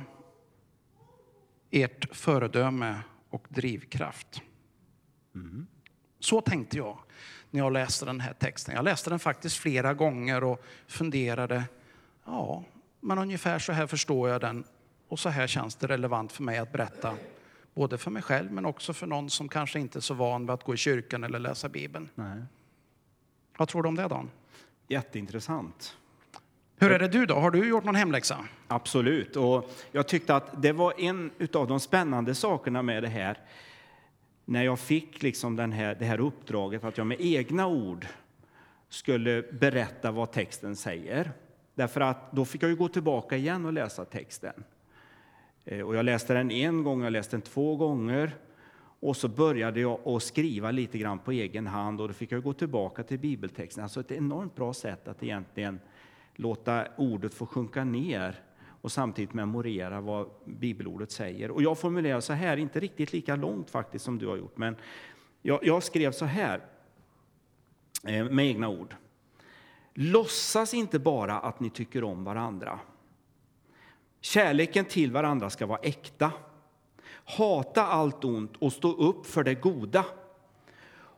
ert 1.72 2.16
föredöme 2.16 3.00
och 3.30 3.48
drivkraft. 3.50 4.42
Så 6.20 6.42
tänkte 6.42 6.78
jag 6.78 7.00
när 7.52 7.60
jag 7.60 7.74
läste 7.74 8.06
den 8.06 8.20
här 8.20 8.34
texten. 8.34 8.76
Jag 8.76 8.86
läste 8.86 9.10
den 9.10 9.20
faktiskt 9.20 9.58
flera 9.58 9.94
gånger 9.94 10.44
och 10.44 10.64
funderade. 10.88 11.64
Ja, 12.26 12.64
men 13.00 13.18
ungefär 13.18 13.60
så 13.60 13.72
här 13.72 13.88
förstår 13.88 14.30
jag 14.30 14.42
den 14.42 14.64
och 15.08 15.20
så 15.20 15.30
här 15.30 15.48
känns 15.48 15.76
det 15.76 15.88
relevant 15.88 16.32
för 16.32 16.44
mig 16.44 16.58
att 16.58 16.72
berätta. 16.72 17.16
Både 17.80 17.98
för 17.98 18.12
mig 18.12 18.22
själv 18.22 18.52
men 18.52 18.66
också 18.66 18.94
för 18.94 19.08
någon 19.08 19.30
som 19.30 19.50
kanske 19.50 19.80
inte 19.80 20.00
är 20.00 20.02
så 20.02 20.14
van 20.14 20.42
vid 20.42 20.50
att 20.50 20.64
gå 20.64 20.74
i 20.74 20.78
kyrkan 20.78 21.24
eller 21.24 21.40
läsa 21.40 21.70
Bibeln. 21.70 22.10
Nej. 22.16 22.42
Vad 23.58 23.68
tror 23.68 23.84
du 23.84 23.90
om 23.90 23.96
det 23.96 24.08
Dan? 24.08 24.30
Jätteintressant. 24.88 25.98
Hur 26.76 26.92
är 26.92 27.00
det 27.00 27.08
du 27.08 27.26
då? 27.26 27.36
Har 27.36 27.52
du 27.52 27.70
gjort 27.70 27.84
någon 27.84 27.96
hemläxa? 27.96 28.38
Absolut. 28.68 29.36
Och 29.36 29.72
jag 29.92 30.08
tyckte 30.08 30.36
att 30.36 30.62
det 30.62 30.72
var 30.72 30.94
en 30.98 31.32
av 31.54 31.68
de 31.68 31.80
spännande 31.80 32.36
sakerna 32.36 32.82
med 32.82 33.04
det 33.04 33.10
här. 33.10 33.38
När 34.46 34.64
jag 34.64 34.80
fick 34.80 35.24
liksom 35.24 35.56
den 35.56 35.72
här, 35.72 35.96
det 35.96 36.06
här 36.06 36.20
uppdraget 36.20 36.84
att 36.84 36.98
jag 36.98 37.08
med 37.08 37.18
egna 37.20 37.68
ord 37.68 38.08
skulle 38.90 39.42
berätta 39.42 40.12
vad 40.12 40.32
texten 40.32 40.76
säger. 40.76 41.32
Därför 41.76 42.02
att 42.02 42.32
då 42.32 42.46
fick 42.46 42.64
jag 42.64 42.70
ju 42.70 42.76
gå 42.76 42.88
tillbaka 42.88 43.38
igen 43.38 43.66
och 43.66 43.74
läsa 43.74 44.06
texten. 44.06 44.64
Eh, 45.72 45.82
och 45.82 45.96
jag 45.96 46.06
läste 46.06 46.34
den 46.34 46.52
en 46.52 46.84
gång, 46.84 47.04
jag 47.04 47.14
läste 47.14 47.36
den 47.36 47.42
två 47.42 47.76
gånger. 47.76 48.32
Och 49.00 49.18
så 49.18 49.28
började 49.28 49.80
jag 49.80 50.08
att 50.08 50.24
skriva 50.24 50.72
lite 50.72 50.98
grann 50.98 51.20
på 51.20 51.32
egen 51.32 51.68
hand 51.68 52.02
och 52.02 52.08
då 52.08 52.14
fick 52.14 52.32
jag 52.32 52.44
gå 52.44 52.54
tillbaka 52.54 53.04
till 53.04 53.20
bibeltexten. 53.20 53.84
Alltså 53.84 54.00
ett 54.00 54.12
enormt 54.12 54.56
bra 54.56 54.74
sätt 54.74 55.08
att 55.08 55.24
egentligen 55.24 55.80
låta 56.36 56.88
ordet 56.98 57.34
få 57.34 57.46
sjunka 57.46 57.84
ner 57.84 58.36
och 58.82 58.92
samtidigt 58.92 59.34
memorera 59.34 60.02
vad 60.02 60.30
bibelordet 60.46 61.12
säger. 61.12 61.52
Och 61.52 61.62
jag 61.62 61.80
formulerar 61.80 62.20
så 62.20 62.34
här, 62.34 62.58
inte 62.58 62.80
riktigt 62.80 63.14
lika 63.14 63.36
långt 63.36 63.70
faktiskt 63.70 64.06
som 64.06 64.18
du 64.18 64.28
har 64.28 64.38
gjort, 64.38 64.58
men 64.58 64.76
jag, 65.42 65.60
jag 65.64 65.84
skrev 65.84 66.12
så 66.12 66.26
här. 66.26 66.62
Eh, 68.04 68.26
med 68.26 68.46
egna 68.46 68.70
ord. 68.70 68.96
Låtsas 69.94 70.74
inte 70.74 71.00
bara 71.00 71.40
att 71.40 71.60
ni 71.60 71.70
tycker 71.70 72.04
om 72.04 72.24
varandra. 72.24 72.80
Kärleken 74.22 74.86
till 74.86 75.12
varandra 75.12 75.50
ska 75.50 75.66
vara 75.66 75.80
äkta. 75.80 76.32
Hata 77.26 77.86
allt 77.86 78.24
ont 78.24 78.58
och 78.58 78.74
stå 78.74 78.92
upp 78.94 79.26
för 79.26 79.44
det 79.44 79.56
goda. 79.56 80.06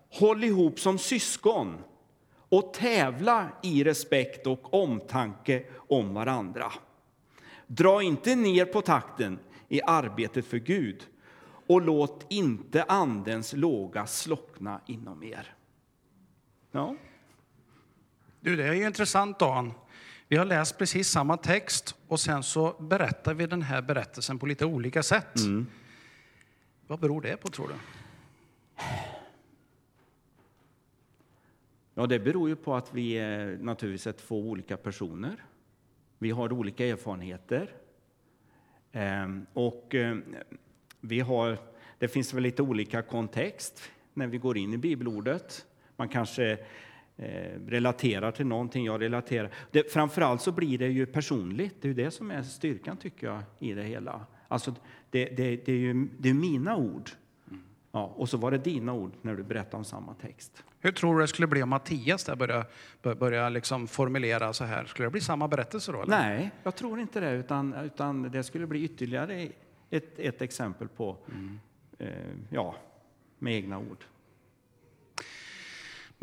Håll 0.10 0.44
ihop 0.44 0.80
som 0.80 0.98
syskon 0.98 1.78
och 2.50 2.74
tävla 2.74 3.50
i 3.64 3.84
respekt 3.84 4.48
och 4.48 4.74
omtanke 4.74 5.66
om 5.76 6.14
varandra. 6.14 6.72
Dra 7.68 8.02
inte 8.02 8.36
ner 8.36 8.66
på 8.66 8.82
takten 8.82 9.40
i 9.70 9.82
arbetet 9.82 10.46
för 10.46 10.58
Gud 10.58 11.08
och 11.68 11.82
låt 11.82 12.26
inte 12.30 12.84
Andens 12.84 13.54
låga 13.54 14.08
slockna 14.08 14.82
inom 14.86 15.24
er. 15.24 15.56
Ja. 16.72 16.96
Du, 18.40 18.56
det 18.56 18.68
är 18.68 18.74
ju 18.74 18.86
intressant, 18.86 19.40
Dan. 19.40 19.74
Vi 20.32 20.38
har 20.38 20.46
läst 20.46 20.78
precis 20.78 21.10
samma 21.10 21.38
text 21.38 21.96
och 22.08 22.20
sen 22.20 22.44
så 22.44 22.76
berättar 22.80 23.34
vi 23.34 23.46
den 23.46 23.62
här 23.62 23.82
berättelsen 23.82 24.40
på 24.40 24.46
lite 24.46 24.66
olika 24.66 25.04
sätt. 25.04 25.40
Mm. 25.40 25.68
Vad 26.88 27.00
beror 27.00 27.22
det 27.22 27.38
på, 27.38 27.48
tror 27.48 27.68
du? 27.68 27.74
Ja, 31.94 32.08
det 32.08 32.20
beror 32.20 32.50
ju 32.50 32.56
på 32.56 32.76
att 32.76 32.94
vi 32.94 33.14
är 33.14 33.58
naturligtvis 33.62 34.08
är 34.08 34.12
två 34.12 34.50
olika 34.50 34.78
personer. 34.78 35.44
Vi 36.18 36.32
har 36.32 36.54
olika 36.54 36.86
erfarenheter. 36.86 37.72
Ehm, 38.92 39.46
och 39.54 39.96
eh, 39.96 40.18
vi 41.00 41.20
har, 41.20 41.58
det 42.00 42.08
finns 42.08 42.34
väl 42.34 42.44
lite 42.44 42.62
olika 42.62 43.02
kontext 43.02 43.92
när 44.14 44.28
vi 44.28 44.38
går 44.38 44.58
in 44.58 44.74
i 44.74 44.78
bibelordet. 44.78 45.66
Man 45.96 46.10
kanske 46.10 46.52
eh, 46.52 46.58
relaterar 47.68 48.32
till 48.32 48.46
någonting, 48.46 48.86
jag 48.86 49.02
relaterar. 49.02 49.52
Det, 49.72 49.92
framförallt 49.92 50.42
så 50.42 50.52
blir 50.52 50.78
det 50.78 50.88
ju 50.88 51.06
personligt, 51.06 51.76
det 51.82 51.86
är 51.88 51.90
ju 51.90 52.04
det 52.04 52.12
som 52.12 52.32
är 52.32 52.44
styrkan 52.44 52.98
tycker 52.98 53.28
jag 53.28 53.42
i 53.60 53.74
det 53.74 53.84
hela. 53.84 54.26
Alltså, 54.48 54.76
det, 55.10 55.26
det, 55.26 55.66
det 55.66 55.72
är 55.72 55.78
ju 55.78 56.08
det 56.20 56.30
är 56.30 56.34
mina 56.34 56.76
ord. 56.78 57.10
Ja, 57.92 58.06
och 58.16 58.30
så 58.30 58.38
var 58.38 58.52
det 58.52 58.58
dina 58.58 58.94
ord 58.94 59.12
när 59.22 59.36
du 59.36 59.44
berättade 59.44 59.78
om 59.78 59.84
samma 59.86 60.14
text. 60.14 60.64
Hur 60.80 60.92
tror 60.92 61.16
du 61.16 61.22
det 61.22 61.28
skulle 61.28 61.48
bli 61.48 61.64
om 61.64 61.70
Mattias 61.70 62.24
där 62.24 62.36
börjar, 62.36 62.66
bör- 63.02 63.16
börjar 63.16 63.50
liksom 63.50 63.88
formulera 63.88 64.54
så 64.54 64.64
här? 64.64 64.86
Skulle 64.86 65.06
det 65.06 65.12
bli 65.12 65.22
samma 65.22 65.48
berättelse 65.48 65.92
då? 65.92 66.02
Eller? 66.02 66.18
Nej, 66.20 66.52
jag 66.64 66.76
tror 66.76 67.00
inte 67.00 67.20
det, 67.20 67.32
utan, 67.32 67.74
utan 67.74 68.22
det 68.32 68.44
skulle 68.44 68.68
bli 68.68 68.84
ytterligare 68.84 69.48
ett, 69.90 70.20
ett 70.20 70.42
exempel 70.42 70.88
på, 70.88 71.18
eh, 72.00 72.08
ja, 72.50 72.76
med 73.40 73.54
egna 73.56 73.80
ord. 73.80 74.04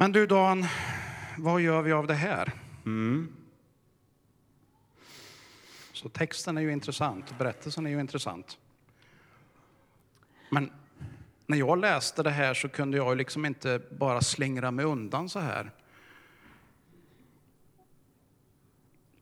Men 0.00 0.12
du 0.12 0.26
Dan, 0.26 0.66
vad 1.38 1.60
gör 1.60 1.82
vi 1.82 1.92
av 1.92 2.06
det 2.06 2.14
här? 2.14 2.52
Mm. 2.86 3.32
Så 5.92 6.08
texten 6.08 6.58
är 6.58 6.62
ju 6.62 6.72
intressant, 6.72 7.38
berättelsen 7.38 7.86
är 7.86 7.90
ju 7.90 8.00
intressant. 8.00 8.58
Men 10.50 10.72
när 11.46 11.58
jag 11.58 11.78
läste 11.78 12.22
det 12.22 12.30
här 12.30 12.54
så 12.54 12.68
kunde 12.68 12.96
jag 12.96 13.16
liksom 13.16 13.46
inte 13.46 13.82
bara 13.90 14.20
slingra 14.20 14.70
mig 14.70 14.84
undan 14.84 15.28
så 15.28 15.38
här. 15.38 15.70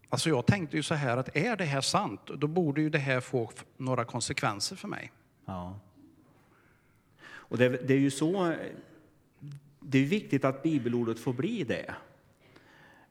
Alltså 0.09 0.28
jag 0.28 0.47
tänkte 0.47 0.76
ju 0.76 0.83
så 0.83 0.95
här 0.95 1.16
att 1.16 1.37
är 1.37 1.56
det 1.56 1.64
här 1.64 1.80
sant, 1.80 2.21
då 2.26 2.47
borde 2.47 2.80
ju 2.80 2.90
det 2.90 2.99
här 2.99 3.21
få 3.21 3.50
några 3.76 4.04
konsekvenser 4.04 4.76
för 4.76 4.88
mig. 4.88 5.12
Ja. 5.45 5.80
Och 7.26 7.59
det, 7.59 7.68
det 7.68 7.95
är 7.95 7.99
ju 7.99 8.11
så, 8.11 8.54
det 9.88 9.98
är 9.98 10.04
viktigt 10.04 10.44
att 10.44 10.62
bibelordet 10.62 11.18
får 11.18 11.32
bli 11.32 11.64
det. 11.64 11.94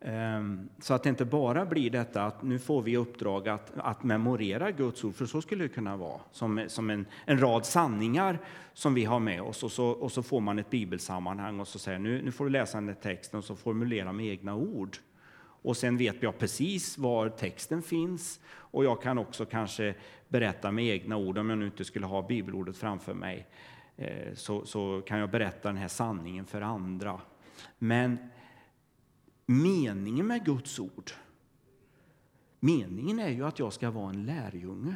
Ehm, 0.01 0.69
så 0.79 0.93
att 0.93 1.03
det 1.03 1.09
inte 1.09 1.25
bara 1.25 1.65
blir 1.65 1.89
detta 1.89 2.23
att 2.23 2.43
nu 2.43 2.59
får 2.59 2.81
vi 2.81 2.97
uppdrag 2.97 3.49
att, 3.49 3.71
att 3.77 4.03
memorera 4.03 4.71
Guds 4.71 5.03
ord, 5.03 5.15
för 5.15 5.25
så 5.25 5.41
skulle 5.41 5.63
det 5.63 5.69
kunna 5.69 5.97
vara, 5.97 6.21
som, 6.31 6.65
som 6.67 6.89
en, 6.89 7.05
en 7.25 7.39
rad 7.39 7.65
sanningar 7.65 8.39
som 8.73 8.93
vi 8.93 9.05
har 9.05 9.19
med 9.19 9.41
oss 9.41 9.63
och 9.63 9.71
så, 9.71 9.85
och 9.85 10.11
så 10.11 10.23
får 10.23 10.41
man 10.41 10.59
ett 10.59 10.69
bibelsammanhang 10.69 11.59
och 11.59 11.67
så 11.67 11.79
säger 11.79 11.99
nu, 11.99 12.21
nu 12.21 12.31
får 12.31 12.45
du 12.45 12.51
läsa 12.51 12.77
den 12.77 12.87
här 12.87 12.95
texten 12.95 13.37
och 13.37 13.43
så 13.43 13.55
formulera 13.55 14.13
med 14.13 14.25
egna 14.25 14.55
ord. 14.55 14.97
Och 15.37 15.77
sen 15.77 15.97
vet 15.97 16.23
jag 16.23 16.37
precis 16.37 16.97
var 16.97 17.29
texten 17.29 17.81
finns 17.81 18.39
och 18.47 18.85
jag 18.85 19.01
kan 19.01 19.17
också 19.17 19.45
kanske 19.45 19.95
berätta 20.27 20.71
med 20.71 20.85
egna 20.85 21.17
ord, 21.17 21.37
om 21.37 21.49
jag 21.49 21.59
nu 21.59 21.65
inte 21.65 21.85
skulle 21.85 22.05
ha 22.05 22.27
bibelordet 22.27 22.77
framför 22.77 23.13
mig, 23.13 23.47
Eh, 23.97 24.33
så, 24.33 24.65
så 24.65 25.01
kan 25.01 25.19
jag 25.19 25.31
berätta 25.31 25.67
den 25.67 25.77
här 25.77 25.87
sanningen 25.87 26.45
för 26.45 26.61
andra. 26.61 27.21
Men 27.77 28.17
meningen 29.45 30.27
med 30.27 30.45
Guds 30.45 30.79
ord, 30.79 31.11
meningen 32.59 33.19
är 33.19 33.29
ju 33.29 33.45
att 33.45 33.59
jag 33.59 33.73
ska 33.73 33.91
vara 33.91 34.09
en 34.09 34.25
lärjunge 34.25 34.95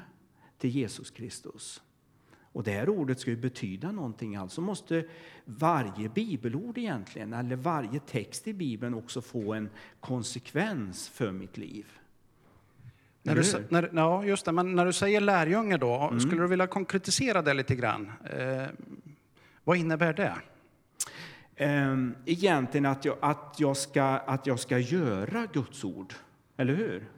till 0.58 0.70
Jesus 0.70 1.12
Kristus. 1.12 1.82
Och 2.52 2.64
det 2.64 2.72
här 2.72 2.90
ordet 2.90 3.20
ska 3.20 3.32
ju 3.32 3.38
betyda 3.38 3.92
någonting, 3.92 4.36
alltså 4.36 4.62
måste 4.62 5.08
varje 5.46 6.10
bibelord 6.10 6.78
egentligen, 6.78 7.34
eller 7.34 7.56
varje 7.56 8.00
text 8.00 8.48
i 8.48 8.54
Bibeln 8.54 8.94
också 8.94 9.22
få 9.22 9.54
en 9.54 9.70
konsekvens 10.00 11.10
för 11.10 11.32
mitt 11.32 11.58
liv. 11.58 12.00
När 13.24 13.36
du, 13.36 13.44
när, 13.70 13.90
ja, 13.94 14.26
just 14.26 14.46
det. 14.46 14.52
Men 14.52 14.76
när 14.76 14.86
du 14.86 14.94
säger 14.94 15.22
lärjunge 15.22 15.78
då, 15.78 16.14
skulle 16.20 16.42
du 16.42 16.48
vilja 16.48 16.68
konkretisera 16.68 17.42
det 17.42 17.54
lite 17.54 17.76
grann? 17.76 18.12
Eh, 18.34 18.68
vad 19.64 19.78
innebär 19.78 20.14
det? 20.14 20.36
Ehm, 21.56 22.16
egentligen 22.26 22.86
att 22.86 23.06
jag, 23.06 23.18
att, 23.20 23.56
jag 23.58 23.78
ska, 23.78 24.04
att 24.04 24.48
jag 24.48 24.60
ska 24.60 24.78
göra 24.78 25.48
Guds 25.54 25.84
ord, 25.84 26.14
eller 26.58 26.74
hur? 26.74 27.10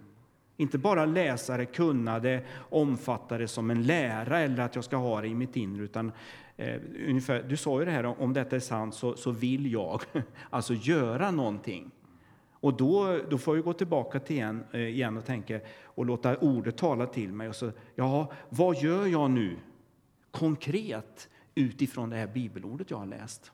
Inte 0.57 0.77
bara 0.77 1.05
läsa 1.05 1.57
det, 1.57 1.65
kunna 1.65 2.19
det, 2.19 2.45
omfatta 2.69 3.37
det 3.37 3.47
som 3.47 3.71
en 3.71 3.83
lära 3.83 4.39
eller 4.39 4.63
att 4.63 4.75
jag 4.75 4.83
ska 4.83 4.95
ha 4.95 5.21
det 5.21 5.27
i 5.27 5.35
mitt 5.35 5.55
inre. 5.55 5.83
Utan, 5.83 6.11
eh, 6.57 6.81
ungefär, 7.07 7.43
du 7.43 7.57
sa 7.57 7.79
ju 7.79 7.85
det 7.85 7.91
här, 7.91 8.21
om 8.21 8.33
detta 8.33 8.55
är 8.55 8.59
sant 8.59 8.95
så, 8.95 9.15
så 9.15 9.31
vill 9.31 9.71
jag 9.71 10.01
alltså 10.49 10.73
göra 10.73 11.31
någonting. 11.31 11.91
Och 12.61 12.77
då, 12.77 13.19
då 13.29 13.37
får 13.37 13.55
jag 13.55 13.65
gå 13.65 13.73
tillbaka 13.73 14.19
till 14.19 14.35
igen, 14.35 14.63
eh, 14.73 14.81
igen 14.81 15.17
och 15.17 15.25
tänka 15.25 15.59
och 15.83 16.05
låta 16.05 16.37
ordet 16.37 16.77
tala 16.77 17.05
till 17.05 17.33
mig. 17.33 17.49
Och 17.49 17.55
så, 17.55 17.71
ja, 17.95 18.31
vad 18.49 18.75
gör 18.75 19.05
jag 19.05 19.31
nu 19.31 19.57
konkret 20.31 21.29
utifrån 21.55 22.09
det 22.09 22.15
här 22.15 22.27
bibelordet 22.27 22.91
jag 22.91 22.97
har 22.97 23.05
läst? 23.05 23.51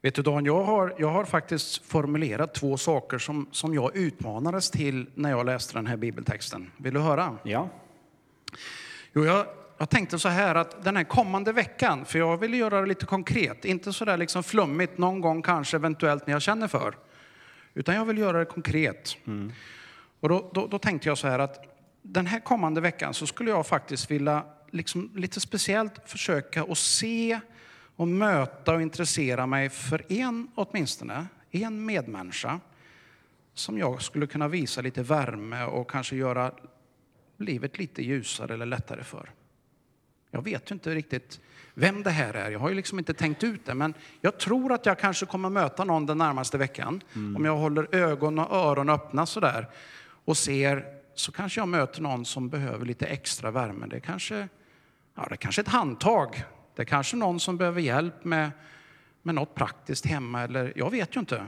Vet 0.00 0.14
du 0.14 0.22
Dan, 0.22 0.44
jag 0.44 0.64
har, 0.64 0.94
jag 0.98 1.08
har 1.08 1.24
faktiskt 1.24 1.86
formulerat 1.86 2.54
två 2.54 2.76
saker 2.76 3.18
som, 3.18 3.48
som 3.52 3.74
jag 3.74 3.96
utmanades 3.96 4.70
till 4.70 5.10
när 5.14 5.30
jag 5.30 5.46
läste 5.46 5.74
den 5.74 5.86
här 5.86 5.96
bibeltexten. 5.96 6.70
Vill 6.76 6.94
du 6.94 7.00
höra? 7.00 7.38
Ja. 7.42 7.68
Jo, 9.12 9.24
jag, 9.24 9.46
jag 9.78 9.90
tänkte 9.90 10.18
så 10.18 10.28
här 10.28 10.54
att 10.54 10.84
den 10.84 10.96
här 10.96 11.04
kommande 11.04 11.52
veckan, 11.52 12.04
för 12.04 12.18
jag 12.18 12.36
vill 12.36 12.54
göra 12.54 12.80
det 12.80 12.86
lite 12.86 13.06
konkret, 13.06 13.64
inte 13.64 13.92
så 13.92 14.04
där 14.04 14.16
liksom 14.16 14.42
flummigt 14.42 14.98
någon 14.98 15.20
gång 15.20 15.42
kanske 15.42 15.76
eventuellt 15.76 16.26
när 16.26 16.34
jag 16.34 16.42
känner 16.42 16.68
för, 16.68 16.94
utan 17.74 17.94
jag 17.94 18.04
vill 18.04 18.18
göra 18.18 18.38
det 18.38 18.44
konkret. 18.44 19.16
Och 20.20 20.28
då, 20.28 20.50
då, 20.54 20.66
då 20.66 20.78
tänkte 20.78 21.08
jag 21.08 21.18
så 21.18 21.28
här 21.28 21.38
att 21.38 21.64
den 22.02 22.26
här 22.26 22.40
kommande 22.40 22.80
veckan 22.80 23.14
så 23.14 23.26
skulle 23.26 23.50
jag 23.50 23.66
faktiskt 23.66 24.10
vilja 24.10 24.44
liksom 24.70 25.10
lite 25.14 25.40
speciellt 25.40 25.92
försöka 26.10 26.62
att 26.62 26.78
se 26.78 27.40
och 27.96 28.08
möta 28.08 28.74
och 28.74 28.82
intressera 28.82 29.46
mig 29.46 29.68
för 29.68 30.12
en 30.12 30.48
åtminstone, 30.54 31.26
en 31.50 31.84
medmänniska 31.84 32.60
som 33.54 33.78
jag 33.78 34.02
skulle 34.02 34.26
kunna 34.26 34.48
visa 34.48 34.80
lite 34.80 35.02
värme 35.02 35.64
och 35.64 35.90
kanske 35.90 36.16
göra 36.16 36.52
livet 37.36 37.78
lite 37.78 38.02
ljusare 38.02 38.54
eller 38.54 38.66
lättare 38.66 39.04
för. 39.04 39.30
Jag 40.30 40.42
vet 40.42 40.70
ju 40.70 40.72
inte 40.74 40.94
riktigt 40.94 41.40
vem 41.74 42.02
det 42.02 42.10
här 42.10 42.34
är. 42.34 42.50
Jag 42.50 42.58
har 42.58 42.68
ju 42.68 42.74
liksom 42.74 42.98
inte 42.98 43.14
tänkt 43.14 43.44
ut 43.44 43.64
det, 43.64 43.74
men 43.74 43.94
jag 44.20 44.38
tror 44.38 44.72
att 44.72 44.86
jag 44.86 44.98
kanske 44.98 45.26
kommer 45.26 45.50
möta 45.50 45.84
någon 45.84 46.06
den 46.06 46.18
närmaste 46.18 46.58
veckan. 46.58 47.02
Om 47.36 47.44
jag 47.44 47.56
håller 47.56 47.94
ögon 47.94 48.38
och 48.38 48.56
öron 48.56 48.90
öppna 48.90 49.26
sådär 49.26 49.68
och 50.24 50.36
ser, 50.36 50.84
så 51.14 51.32
kanske 51.32 51.60
jag 51.60 51.68
möter 51.68 52.02
någon 52.02 52.24
som 52.24 52.48
behöver 52.48 52.86
lite 52.86 53.06
extra 53.06 53.50
värme. 53.50 53.86
Det 53.86 53.96
är 53.96 54.00
kanske, 54.00 54.48
ja, 55.14 55.26
det 55.28 55.34
är 55.34 55.36
kanske 55.36 55.60
ett 55.60 55.68
handtag. 55.68 56.44
Det 56.76 56.82
är 56.82 56.86
kanske 56.86 57.16
någon 57.16 57.40
som 57.40 57.56
behöver 57.56 57.80
hjälp 57.80 58.24
med, 58.24 58.50
med 59.22 59.34
något 59.34 59.54
praktiskt 59.54 60.06
hemma, 60.06 60.42
eller 60.42 60.72
jag 60.76 60.90
vet 60.90 61.16
ju 61.16 61.20
inte. 61.20 61.44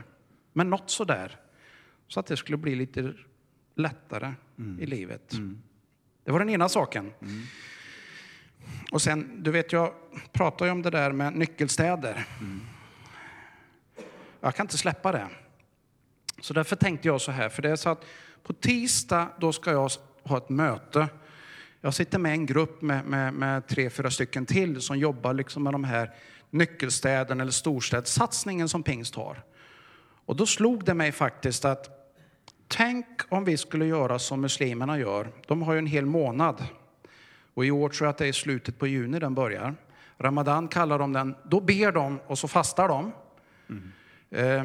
Men 0.53 0.71
något 0.71 0.91
sådär. 0.91 1.37
Så 2.09 2.21
att 2.21 2.27
det 2.27 2.37
skulle 2.37 2.57
bli 2.59 2.75
lite 2.75 3.15
lättare 3.75 4.33
i 4.81 4.87
livet. 4.87 5.33
Det 6.25 6.33
var 6.33 6.39
den 6.39 6.51
ena 6.51 6.69
saken. 6.69 7.13
Och 8.91 9.03
sen, 9.03 9.43
du 9.43 9.51
vet, 9.51 9.73
jag 9.73 9.93
pratar 10.33 10.67
ju 10.67 10.73
om 10.73 10.83
det 10.83 10.91
där 10.91 11.13
med 11.13 11.37
nyckelstäder. 11.37 12.27
Jag 14.41 14.55
kan 14.55 14.65
inte 14.65 14.79
släppa 14.79 15.13
det. 15.13 15.27
Så 16.41 16.55
därför 16.55 16.77
tänkte 16.77 17.09
jag 17.09 17.21
så 17.21 17.33
här, 17.33 17.49
för 17.49 17.63
det 17.63 17.71
är 17.71 17.77
så 17.77 17.91
att 17.91 18.05
på 18.43 18.53
tisdag 18.53 19.29
då 19.41 19.53
ska 19.53 19.71
jag 19.71 19.91
ha 20.23 20.37
ett 20.37 20.49
möte. 20.49 21.09
Jag 21.81 21.95
sitter 21.95 22.19
med 22.19 22.33
en 22.33 22.47
grupp 22.47 22.83
med, 22.83 23.05
med, 23.05 23.35
med 23.35 23.67
tre, 23.67 23.91
fyra 23.91 24.11
stycken 24.11 24.47
till 24.47 24.81
som 24.81 24.99
jobbar 24.99 25.35
liksom 25.35 25.63
med 25.63 25.75
de 25.75 25.85
här 25.85 26.15
nyckelstäderna, 26.51 27.43
eller 27.43 27.53
storstädssatsningen 27.53 28.69
som 28.69 28.83
pingst 28.83 29.15
har. 29.15 29.43
Och 30.25 30.37
då 30.37 30.47
slog 30.47 30.85
det 30.85 30.95
mig 30.95 31.13
faktiskt 31.13 31.65
att 31.65 31.89
tänk 32.69 33.07
om 33.29 33.45
vi 33.45 33.57
skulle 33.57 33.87
göra 33.87 34.19
som 34.19 34.41
muslimerna 34.41 34.99
gör. 34.99 35.33
De 35.47 35.63
har 35.63 35.73
ju 35.73 35.79
en 35.79 35.87
hel 35.87 36.07
månad. 36.07 36.65
Och 37.55 37.65
i 37.65 37.71
år 37.71 37.89
tror 37.89 38.07
jag 38.07 38.11
att 38.11 38.19
det 38.19 38.25
är 38.25 38.29
i 38.29 38.33
slutet 38.33 38.79
på 38.79 38.87
juni 38.87 39.19
den 39.19 39.35
börjar. 39.35 39.75
Ramadan 40.19 40.69
kallar 40.69 40.99
de 40.99 41.13
den. 41.13 41.35
Då 41.45 41.61
ber 41.61 41.93
de 41.93 42.19
och 42.27 42.39
så 42.39 42.49
fastar 42.49 42.89
de. 42.89 43.13
Mm. 43.69 43.93
Eh, 44.31 44.65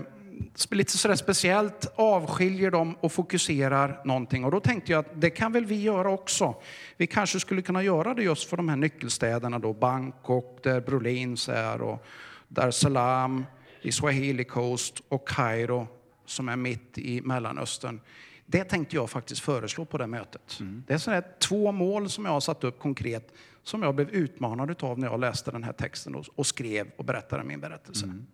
lite 0.71 0.97
sådär 0.97 1.15
speciellt 1.15 1.93
avskiljer 1.95 2.71
de 2.71 2.95
och 2.95 3.11
fokuserar 3.11 4.01
någonting. 4.05 4.43
Och 4.43 4.51
då 4.51 4.59
tänkte 4.59 4.91
jag 4.91 4.99
att 4.99 5.21
det 5.21 5.29
kan 5.29 5.51
väl 5.51 5.65
vi 5.65 5.81
göra 5.81 6.11
också. 6.11 6.55
Vi 6.97 7.07
kanske 7.07 7.39
skulle 7.39 7.61
kunna 7.61 7.83
göra 7.83 8.13
det 8.13 8.23
just 8.23 8.49
för 8.49 8.57
de 8.57 8.69
här 8.69 8.75
nyckelstäderna 8.75 9.59
då, 9.59 9.73
Bangkok, 9.73 10.59
där 10.63 10.81
Brolins 10.81 11.49
är 11.49 11.81
och 11.81 12.05
Dar 12.47 12.71
Salaam, 12.71 13.45
i 13.81 13.91
Swahili 13.91 14.43
Coast 14.43 15.01
och 15.09 15.27
Kairo 15.27 15.87
som 16.25 16.49
är 16.49 16.55
mitt 16.55 16.97
i 16.97 17.21
Mellanöstern. 17.21 17.99
Det 18.45 18.63
tänkte 18.63 18.95
jag 18.95 19.09
faktiskt 19.09 19.41
föreslå 19.41 19.85
på 19.85 19.97
det 19.97 20.07
mötet. 20.07 20.57
Mm. 20.59 20.83
Det 20.87 20.93
är 20.93 20.97
sådär 20.97 21.23
två 21.39 21.71
mål 21.71 22.09
som 22.09 22.25
jag 22.25 22.31
har 22.31 22.39
satt 22.39 22.63
upp 22.63 22.79
konkret 22.79 23.33
som 23.63 23.83
jag 23.83 23.95
blev 23.95 24.09
utmanad 24.09 24.83
av 24.83 24.99
när 24.99 25.07
jag 25.07 25.19
läste 25.19 25.51
den 25.51 25.63
här 25.63 25.73
texten 25.73 26.15
och, 26.15 26.25
och 26.35 26.47
skrev 26.47 26.91
och 26.97 27.05
berättade 27.05 27.43
min 27.43 27.59
berättelse. 27.59 28.05
Mm. 28.05 28.25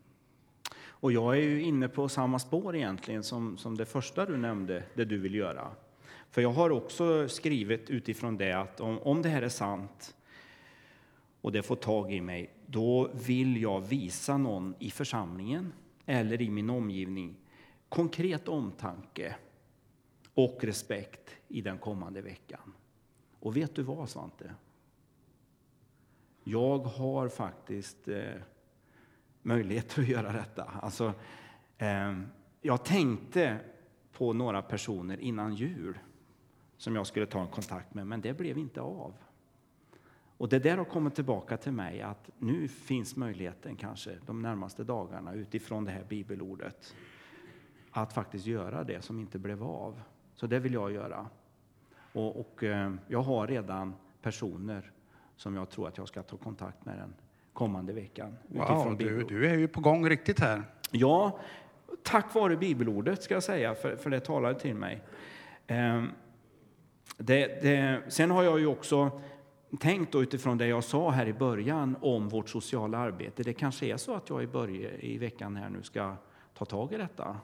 Och 0.84 1.12
jag 1.12 1.38
är 1.38 1.41
ju 1.41 1.62
inne 1.62 1.88
på 1.88 2.10
samma 2.10 2.39
spår 2.39 2.76
egentligen 2.76 3.24
som, 3.24 3.58
som 3.58 3.78
det 3.78 3.86
första 3.86 4.26
du 4.26 4.38
nämnde, 4.38 4.84
det 4.93 5.06
du 5.06 5.17
vill 5.17 5.36
göra. 5.36 5.71
För 6.32 6.41
jag 6.41 6.52
har 6.52 6.69
också 6.69 7.30
skrivit 7.30 7.89
utifrån 7.89 8.38
det 8.38 8.54
att 8.54 8.82
om, 8.82 9.00
om 9.00 9.21
det 9.21 9.30
här 9.30 9.41
är 9.41 9.50
sant 9.50 10.15
och 11.41 11.52
det 11.52 11.63
får 11.63 11.76
tag 11.76 12.13
i 12.13 12.21
mig, 12.21 12.54
då 12.65 13.12
vill 13.13 13.62
jag 13.62 13.82
visa 13.82 14.38
någon 14.38 14.76
i 14.80 14.91
församlingen 14.91 15.74
eller 16.06 16.41
i 16.41 16.50
min 16.50 16.69
omgivning 16.69 17.36
konkret 17.89 18.47
omtanke 18.47 19.36
och 20.43 20.63
respekt 20.63 21.30
i 21.47 21.62
den 21.62 21.77
kommande 21.77 22.21
veckan. 22.21 22.73
Och 23.39 23.58
vet 23.58 23.75
du 23.75 23.84
vad, 23.84 24.10
Svante? 24.10 24.56
Jag 26.43 26.80
har 26.80 27.30
faktiskt 27.30 28.08
eh, 28.08 28.34
möjlighet 29.41 29.99
att 29.99 30.08
göra 30.08 30.32
detta. 30.32 30.63
Alltså, 30.63 31.13
eh, 31.77 32.19
jag 32.62 32.86
tänkte 32.86 33.60
på 34.12 34.34
några 34.34 34.62
personer 34.62 35.17
innan 35.17 35.56
jul 35.56 35.99
som 36.77 36.95
jag 36.95 37.08
skulle 37.08 37.25
ta 37.25 37.41
en 37.41 37.47
kontakt 37.47 37.93
med, 37.93 38.08
men 38.08 38.21
det 38.21 38.34
blev 38.34 38.58
inte 38.58 38.82
av. 38.82 39.13
Och 40.38 40.49
det 40.49 40.60
där 40.60 40.77
har 40.77 40.86
kommit 40.86 41.15
tillbaka 41.15 41.58
till 41.58 41.71
mig 41.71 42.01
att 42.01 42.30
nu 42.38 42.67
finns 42.67 43.15
möjligheten 43.15 43.75
kanske 43.75 44.17
de 44.25 44.41
närmaste 44.41 44.84
dagarna 44.84 45.34
utifrån 45.34 45.86
det 45.86 45.91
här 45.91 46.04
bibelordet 46.04 46.95
att 47.91 48.13
faktiskt 48.13 48.45
göra 48.45 48.84
det 48.84 49.01
som 49.01 49.19
inte 49.19 49.39
blev 49.39 49.63
av. 49.63 50.01
Så 50.41 50.47
det 50.47 50.60
vill 50.60 50.73
jag 50.73 50.91
göra. 50.91 51.30
Och, 52.13 52.39
och 52.39 52.63
eh, 52.63 52.93
jag 53.08 53.21
har 53.21 53.47
redan 53.47 53.93
personer 54.21 54.91
som 55.36 55.56
jag 55.56 55.69
tror 55.69 55.88
att 55.88 55.97
jag 55.97 56.08
ska 56.08 56.23
ta 56.23 56.38
kontakt 56.38 56.86
med 56.86 56.97
den 56.97 57.13
kommande 57.54 57.93
veckan. 57.93 58.38
Wow, 58.47 58.97
du, 58.97 59.23
du, 59.23 59.49
är 59.49 59.58
ju 59.58 59.67
på 59.67 59.82
gång 59.82 60.10
riktigt 60.10 60.39
här. 60.39 60.63
Ja, 60.91 61.39
tack 62.04 62.36
vare 62.36 62.58
bibelordet 62.58 63.23
ska 63.23 63.34
jag 63.34 63.43
säga, 63.43 63.75
för, 63.75 63.95
för 63.95 64.10
det 64.10 64.19
talade 64.19 64.60
till 64.60 64.75
mig. 64.75 65.01
Eh, 65.67 66.04
det, 67.17 67.62
det, 67.62 68.01
sen 68.08 68.32
har 68.32 68.43
jag 68.43 68.60
ju 68.60 68.65
också 68.65 69.21
tänkt 69.80 70.15
utifrån 70.15 70.58
det 70.58 70.67
jag 70.67 70.84
sa 70.84 71.10
här 71.10 71.25
i 71.25 71.34
början 71.34 71.95
om 72.01 72.30
vårt 72.30 72.49
sociala 72.49 72.97
arbete. 72.97 73.43
Det 73.43 73.54
kanske 73.54 73.86
är 73.86 73.97
så 73.97 74.15
att 74.15 74.30
jag 74.30 74.43
i, 74.43 74.47
början, 74.47 74.91
i 74.99 75.17
veckan 75.17 75.56
här 75.56 75.69
nu 75.69 75.84
ska 75.84 76.15
ta 76.54 76.65
tag 76.65 76.93
i 76.93 76.97
detta 76.97 77.38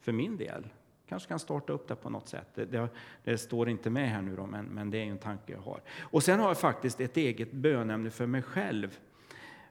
för 0.00 0.12
min 0.12 0.36
del. 0.36 0.64
Kanske 1.08 1.28
kan 1.28 1.38
starta 1.38 1.72
upp 1.72 1.88
det 1.88 1.94
på 1.94 2.10
något 2.10 2.28
sätt. 2.28 2.48
Det, 2.54 2.64
det, 2.64 2.88
det 3.24 3.38
står 3.38 3.68
inte 3.68 3.90
med 3.90 4.10
här 4.10 4.22
nu 4.22 4.36
då, 4.36 4.46
men, 4.46 4.64
men 4.64 4.90
det 4.90 4.98
är 4.98 5.04
en 5.04 5.18
tanke 5.18 5.52
jag 5.52 5.60
har. 5.60 5.80
Och 6.00 6.22
sen 6.22 6.40
har 6.40 6.48
jag 6.48 6.58
faktiskt 6.58 7.00
ett 7.00 7.16
eget 7.16 7.52
bönämne 7.52 8.10
för 8.10 8.26
mig 8.26 8.42
själv. 8.42 8.98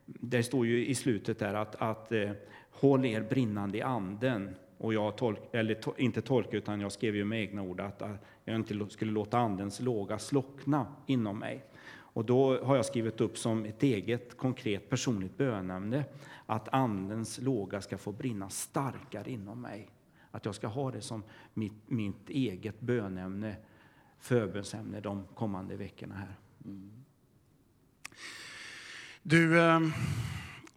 Det 0.05 0.43
står 0.43 0.65
ju 0.65 0.87
i 0.87 0.95
slutet 0.95 1.39
där 1.39 1.53
att, 1.53 1.75
att 1.75 2.11
eh, 2.11 2.31
håll 2.71 3.05
er 3.05 3.21
brinnande 3.21 3.77
i 3.77 3.81
anden. 3.81 4.55
Och 4.77 4.93
jag 4.93 5.15
tolk, 5.15 5.39
eller 5.51 5.73
to, 5.73 5.93
inte 5.97 6.21
tolka, 6.21 6.57
utan 6.57 6.81
jag 6.81 6.91
skrev 6.91 7.15
ju 7.15 7.25
med 7.25 7.41
egna 7.41 7.61
ord 7.61 7.79
att, 7.79 8.01
att 8.01 8.25
jag 8.45 8.55
inte 8.55 8.89
skulle 8.89 9.11
låta 9.11 9.37
andens 9.37 9.79
låga 9.79 10.19
slockna 10.19 10.87
inom 11.07 11.39
mig. 11.39 11.65
Och 12.13 12.25
då 12.25 12.63
har 12.63 12.75
jag 12.75 12.85
skrivit 12.85 13.21
upp 13.21 13.37
som 13.37 13.65
ett 13.65 13.83
eget 13.83 14.37
konkret 14.37 14.89
personligt 14.89 15.37
bönämne 15.37 16.03
att 16.45 16.73
andens 16.73 17.41
låga 17.41 17.81
ska 17.81 17.97
få 17.97 18.11
brinna 18.11 18.49
starkare 18.49 19.31
inom 19.31 19.61
mig. 19.61 19.89
Att 20.35 20.45
jag 20.45 20.55
ska 20.55 20.67
ha 20.67 20.91
det 20.91 21.01
som 21.01 21.23
mitt, 21.53 21.73
mitt 21.89 22.29
eget 22.29 22.79
bönämne, 22.79 23.55
förbönsämne 24.19 24.99
de 24.99 25.27
kommande 25.35 25.75
veckorna 25.75 26.15
här. 26.15 26.35
Mm. 26.65 26.91
Du, 29.23 29.61
ehm, 29.61 29.91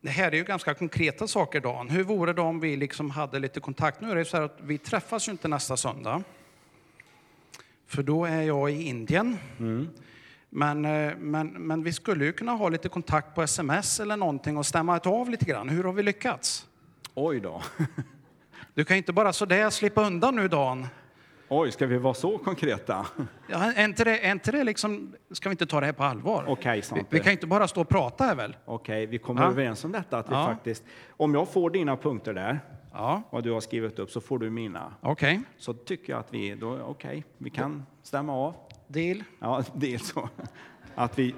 det 0.01 0.11
här 0.11 0.33
är 0.33 0.37
ju 0.37 0.45
ganska 0.45 0.75
konkreta 0.75 1.29
saker, 1.29 1.61
Dan. 1.61 1.89
Hur 1.89 2.05
vore 2.05 2.33
det 2.33 2.43
om 2.43 2.61
vi 2.61 2.77
liksom 2.77 3.11
hade 3.11 3.39
lite 3.39 3.61
kontakt? 3.61 4.01
Nu 4.01 4.11
är 4.11 4.17
det 4.17 4.25
så 4.25 4.37
att 4.37 4.59
vi 4.63 4.79
träffas 4.79 5.29
ju 5.29 5.33
inte 5.33 5.49
nästa 5.49 5.77
söndag. 5.77 6.23
För 7.87 8.03
då 8.03 8.25
är 8.25 8.43
jag 8.43 8.71
i 8.71 8.83
Indien. 8.83 9.37
Mm. 9.59 9.89
Men, 10.51 10.85
eh, 10.85 11.17
men, 11.17 11.49
men 11.49 11.83
vi 11.83 11.93
skulle 11.93 12.25
ju 12.25 12.33
kunna 12.33 12.53
ha 12.53 12.69
lite 12.69 12.89
kontakt 12.89 13.35
på 13.35 13.43
sms 13.43 14.01
eller 14.01 14.17
någonting 14.17 14.57
och 14.57 14.67
stämma 14.67 14.99
av 14.99 15.31
lite 15.31 15.45
grann. 15.45 15.69
Hur 15.69 15.85
har 15.85 15.93
vi 15.93 16.03
lyckats? 16.03 16.67
Oj 17.15 17.41
då. 17.41 17.63
Du 18.77 18.85
kan 18.85 18.97
inte 18.97 19.13
bara 19.13 19.33
sådär 19.33 19.71
slippa 19.71 20.07
undan 20.07 20.37
nu, 20.37 20.49
Dan. 20.49 20.87
Oj, 21.49 21.73
ska 21.73 21.87
vi 21.87 21.99
vara 21.99 22.15
så 22.15 22.39
konkreta? 22.39 23.07
Ja, 23.49 23.73
är 23.73 23.85
inte 23.85 24.05
det, 24.05 24.27
är 24.27 24.33
inte 24.33 24.53
det 24.53 24.65
liksom, 24.65 25.15
ska 25.31 25.49
vi 25.49 25.53
inte 25.53 25.67
ta 25.67 25.81
det 25.81 25.87
här 25.87 25.93
på 25.93 26.05
allvar? 26.05 26.45
Okej, 26.49 26.83
vi, 26.95 27.05
vi, 27.11 27.21
kan 27.21 27.33
inte 27.33 27.47
bara 27.47 27.69
stå 27.69 27.81
och 27.81 27.89
prata 27.89 28.25
här 28.25 28.35
väl? 28.35 28.57
Okej, 28.65 29.07
vi 29.07 29.19
kommer 29.19 29.43
ja. 29.43 29.49
överens 29.49 29.85
om 29.85 29.93
detta 29.93 30.19
att 30.19 30.31
vi 30.31 30.35
ja. 30.35 30.47
faktiskt, 30.47 30.85
om 31.11 31.35
jag 31.35 31.49
får 31.49 31.71
dina 31.71 31.97
punkter 31.97 32.35
där, 32.35 32.61
ja. 32.93 33.23
vad 33.31 33.45
du 33.45 33.51
har 33.51 33.61
skrivit 33.61 33.99
upp, 33.99 34.11
så 34.11 34.21
får 34.21 34.39
du 34.39 34.51
mina. 34.51 34.95
Okej. 35.01 35.41
Så 35.59 35.75
tycker 35.75 36.13
jag 36.13 36.21
att 36.21 36.35
vi, 36.35 36.55
då, 36.55 36.73
okej, 36.73 36.87
okay, 36.87 37.23
vi 37.39 37.51
kan 37.51 37.87
stämma 38.03 38.33
av. 38.33 38.55
Deal. 38.87 39.25
Ja, 39.39 39.65
deal 39.75 40.01
så. 40.01 40.29
Att 40.95 41.19
vi 41.19 41.35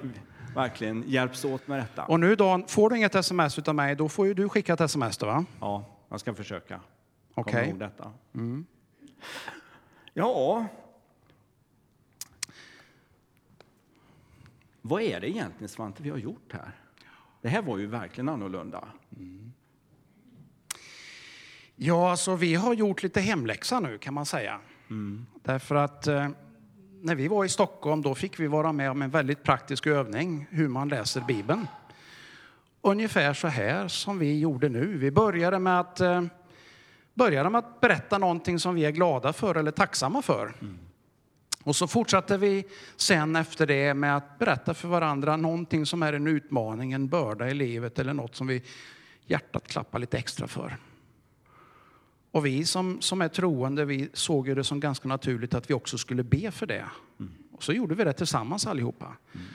verkligen 0.55 1.03
hjälps 1.07 1.45
åt 1.45 1.67
med 1.67 1.79
detta. 1.79 2.05
Och 2.05 2.19
nu 2.19 2.35
Dan, 2.35 2.63
får 2.67 2.89
du 2.89 2.97
inget 2.97 3.15
sms 3.15 3.59
av 3.59 3.75
mig, 3.75 3.95
då 3.95 4.09
får 4.09 4.27
ju 4.27 4.33
du 4.33 4.49
skicka 4.49 4.73
ett 4.73 4.81
sms 4.81 5.17
då 5.17 5.25
va? 5.25 5.45
Ja, 5.59 5.85
jag 6.09 6.19
ska 6.19 6.33
försöka. 6.33 6.79
Okej. 7.39 7.73
Okay. 7.73 7.89
Mm. 8.33 8.65
Ja. 10.13 10.65
Vad 14.81 15.01
är 15.01 15.19
det 15.19 15.29
egentligen, 15.29 15.69
Svante, 15.69 16.03
vi 16.03 16.09
har 16.09 16.17
gjort 16.17 16.53
här? 16.53 16.71
Det 17.41 17.49
här 17.49 17.61
var 17.61 17.77
ju 17.77 17.87
verkligen 17.87 18.29
annorlunda. 18.29 18.87
Mm. 19.17 19.53
Ja, 21.75 22.11
alltså 22.11 22.35
vi 22.35 22.55
har 22.55 22.73
gjort 22.73 23.03
lite 23.03 23.21
hemläxa 23.21 23.79
nu 23.79 23.97
kan 23.97 24.13
man 24.13 24.25
säga. 24.25 24.59
Mm. 24.89 25.25
Därför 25.43 25.75
att 25.75 26.07
eh, 26.07 26.29
när 27.01 27.15
vi 27.15 27.27
var 27.27 27.45
i 27.45 27.49
Stockholm 27.49 28.01
då 28.01 28.15
fick 28.15 28.39
vi 28.39 28.47
vara 28.47 28.71
med 28.71 28.91
om 28.91 29.01
en 29.01 29.09
väldigt 29.09 29.43
praktisk 29.43 29.87
övning 29.87 30.47
hur 30.49 30.67
man 30.67 30.89
läser 30.89 31.21
Bibeln. 31.21 31.67
Ungefär 32.81 33.33
så 33.33 33.47
här 33.47 33.87
som 33.87 34.19
vi 34.19 34.39
gjorde 34.39 34.69
nu. 34.69 34.97
Vi 34.97 35.11
började 35.11 35.59
med 35.59 35.79
att 35.79 35.99
eh, 35.99 36.23
började 37.19 37.49
med 37.49 37.59
att 37.59 37.81
berätta 37.81 38.17
någonting 38.17 38.59
som 38.59 38.75
vi 38.75 38.85
är 38.85 38.91
glada 38.91 39.33
för 39.33 39.55
eller 39.55 39.71
tacksamma 39.71 40.21
för. 40.21 40.53
Mm. 40.61 40.77
Och 41.63 41.75
så 41.75 41.87
fortsatte 41.87 42.37
vi 42.37 42.65
sen 42.95 43.35
efter 43.35 43.67
det 43.67 43.93
med 43.93 44.15
att 44.17 44.39
berätta 44.39 44.73
för 44.73 44.87
varandra 44.87 45.37
någonting 45.37 45.85
som 45.85 46.03
är 46.03 46.13
en 46.13 46.27
utmaning, 46.27 46.91
en 46.91 47.07
börda 47.07 47.49
i 47.49 47.53
livet 47.53 47.99
eller 47.99 48.13
något 48.13 48.35
som 48.35 48.47
vi 48.47 48.63
hjärtat 49.25 49.67
klappar 49.67 49.99
lite 49.99 50.17
extra 50.17 50.47
för. 50.47 50.77
Och 52.31 52.45
vi 52.45 52.65
som, 52.65 53.01
som 53.01 53.21
är 53.21 53.27
troende, 53.27 53.85
vi 53.85 54.09
såg 54.13 54.47
ju 54.47 54.55
det 54.55 54.63
som 54.63 54.79
ganska 54.79 55.07
naturligt 55.07 55.53
att 55.53 55.69
vi 55.69 55.73
också 55.73 55.97
skulle 55.97 56.23
be 56.23 56.51
för 56.51 56.65
det. 56.65 56.85
Mm. 57.19 57.31
Och 57.51 57.63
så 57.63 57.73
gjorde 57.73 57.95
vi 57.95 58.03
det 58.03 58.13
tillsammans 58.13 58.67
allihopa. 58.67 59.05
Mm. 59.05 59.47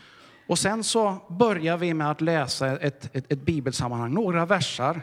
Och 0.47 0.59
sen 0.59 0.85
så 0.85 1.19
började 1.29 1.79
vi 1.79 1.95
med 1.95 2.11
att 2.11 2.21
läsa 2.21 2.79
ett, 2.79 3.17
ett, 3.17 3.33
ett 3.33 3.43
bibelsammanhang, 3.43 4.15
några 4.15 4.47
versar 4.47 5.03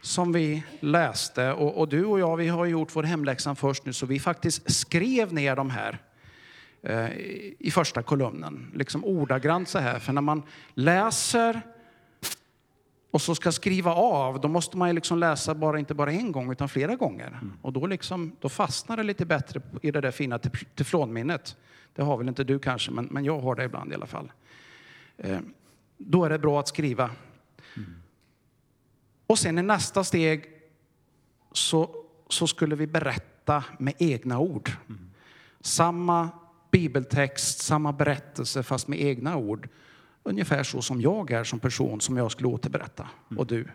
som 0.00 0.32
vi 0.32 0.62
läste. 0.80 1.52
Och, 1.52 1.78
och, 1.78 1.88
du 1.88 2.04
och 2.04 2.20
jag, 2.20 2.36
vi 2.36 2.48
har 2.48 2.66
gjort 2.66 2.96
vår 2.96 3.02
hemläxa 3.02 3.54
först 3.54 3.84
nu, 3.84 3.92
så 3.92 4.06
vi 4.06 4.20
faktiskt 4.20 4.70
skrev 4.74 5.32
ner 5.32 5.56
de 5.56 5.70
här 5.70 5.98
eh, 6.82 7.08
i 7.58 7.70
första 7.72 8.02
kolumnen. 8.02 8.70
Liksom 8.74 9.04
ordagrant 9.04 9.68
så 9.68 9.78
här. 9.78 9.98
För 9.98 10.12
när 10.12 10.22
man 10.22 10.42
läser 10.74 11.60
och 13.10 13.22
så 13.22 13.34
ska 13.34 13.52
skriva 13.52 13.94
av, 13.94 14.40
då 14.40 14.48
måste 14.48 14.76
man 14.76 14.88
ju 14.88 14.94
liksom 14.94 15.18
läsa 15.18 15.54
bara, 15.54 15.78
inte 15.78 15.94
bara 15.94 16.12
en 16.12 16.32
gång 16.32 16.52
utan 16.52 16.68
flera 16.68 16.96
gånger. 16.96 17.28
Mm. 17.28 17.52
Och 17.62 17.72
då, 17.72 17.86
liksom, 17.86 18.32
då 18.40 18.48
fastnar 18.48 18.96
det 18.96 19.02
lite 19.02 19.26
bättre 19.26 19.60
i 19.82 19.90
det 19.90 20.00
där 20.00 20.10
fina 20.10 20.38
teflonminnet. 20.74 21.56
Det 21.94 22.02
har 22.02 22.16
väl 22.16 22.28
inte 22.28 22.44
du 22.44 22.58
kanske, 22.58 22.90
men, 22.90 23.04
men 23.04 23.24
jag 23.24 23.40
har 23.40 23.54
det 23.54 23.64
ibland 23.64 23.92
i 23.92 23.94
alla 23.94 24.06
fall. 24.06 24.32
Eh, 25.16 25.38
då 25.96 26.24
är 26.24 26.30
det 26.30 26.38
bra 26.38 26.60
att 26.60 26.68
skriva 26.68 27.10
och 29.28 29.38
sen 29.38 29.58
i 29.58 29.62
nästa 29.62 30.04
steg 30.04 30.44
så, 31.52 32.04
så 32.28 32.46
skulle 32.46 32.76
vi 32.76 32.86
berätta 32.86 33.64
med 33.78 33.94
egna 33.98 34.38
ord. 34.38 34.70
Samma 35.60 36.28
bibeltext, 36.70 37.58
samma 37.58 37.92
berättelse 37.92 38.62
fast 38.62 38.88
med 38.88 39.00
egna 39.00 39.36
ord. 39.36 39.68
Ungefär 40.22 40.62
så 40.62 40.82
som 40.82 41.00
jag 41.00 41.30
är 41.30 41.44
som 41.44 41.60
person 41.60 42.00
som 42.00 42.16
jag 42.16 42.32
skulle 42.32 42.48
återberätta. 42.48 43.08
Och 43.36 43.46
du. 43.46 43.68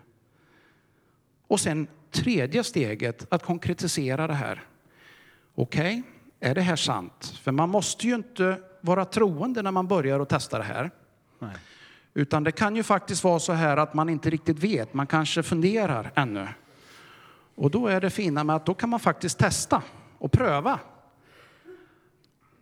Och 1.48 1.60
sen 1.60 1.88
tredje 2.12 2.64
steget, 2.64 3.28
att 3.30 3.44
konkretisera 3.44 4.28
det 4.28 4.34
här. 4.34 4.64
Okej, 5.56 6.00
okay, 6.00 6.50
är 6.50 6.56
det 6.56 6.62
här 6.62 6.76
sant? 6.76 7.40
För 7.42 7.52
man 7.52 7.70
måste 7.70 8.08
ju 8.08 8.16
inte 8.16 8.60
vara 8.82 9.06
troende 9.06 9.62
när 9.62 9.72
man 9.72 9.88
börjar 9.88 10.20
att 10.20 10.30
testa 10.30 10.58
det 10.58 10.64
här. 10.64 10.92
Nej. 11.40 11.56
Utan 12.14 12.44
det 12.44 12.52
kan 12.52 12.76
ju 12.76 12.84
faktiskt 12.84 13.24
vara 13.24 13.40
så 13.40 13.54
här 13.54 13.78
att 13.78 13.94
man 13.94 14.10
inte 14.10 14.30
riktigt 14.30 14.60
vet, 14.60 14.94
man 14.94 15.08
kanske 15.08 15.44
funderar 15.44 16.12
ännu. 16.16 16.48
Och 17.56 17.72
då 17.72 17.88
är 17.88 18.02
det 18.02 18.10
fina 18.10 18.44
med 18.44 18.56
att 18.56 18.66
då 18.66 18.74
kan 18.74 18.90
man 18.90 19.00
faktiskt 19.00 19.38
testa 19.38 19.84
och 20.18 20.32
pröva. 20.32 20.80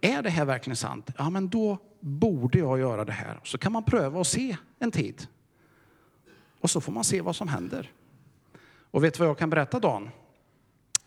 Är 0.01 0.21
det 0.21 0.29
här 0.29 0.45
verkligen 0.45 0.75
sant? 0.75 1.09
Ja, 1.17 1.29
men 1.29 1.49
då 1.49 1.77
borde 1.99 2.59
jag 2.59 2.79
göra 2.79 3.05
det 3.05 3.11
här. 3.11 3.39
Så 3.43 3.57
kan 3.57 3.71
man 3.71 3.83
pröva 3.83 4.19
och 4.19 4.27
se 4.27 4.57
en 4.79 4.91
tid. 4.91 5.27
Och 6.59 6.69
så 6.69 6.81
får 6.81 6.91
man 6.91 7.03
se 7.03 7.21
vad 7.21 7.35
som 7.35 7.47
händer. 7.47 7.91
Och 8.91 9.03
vet 9.03 9.13
du 9.13 9.19
vad 9.19 9.29
jag 9.29 9.37
kan 9.37 9.49
berätta 9.49 9.79
Dan? 9.79 10.09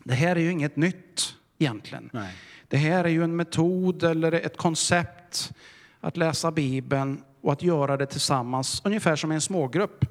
Det 0.03 0.13
här 0.13 0.35
är 0.35 0.39
ju 0.39 0.51
inget 0.51 0.75
nytt 0.75 1.35
egentligen. 1.57 2.09
Nej. 2.13 2.35
Det 2.67 2.77
här 2.77 3.03
är 3.03 3.09
ju 3.09 3.23
en 3.23 3.35
metod 3.35 4.03
eller 4.03 4.31
ett 4.31 4.57
koncept 4.57 5.51
att 5.99 6.17
läsa 6.17 6.51
Bibeln 6.51 7.23
och 7.45 7.53
att 7.53 7.63
göra 7.63 7.97
det 7.97 8.05
tillsammans, 8.05 8.81
ungefär 8.85 9.15
som 9.15 9.31
en 9.31 9.41
smågrupp 9.41 10.05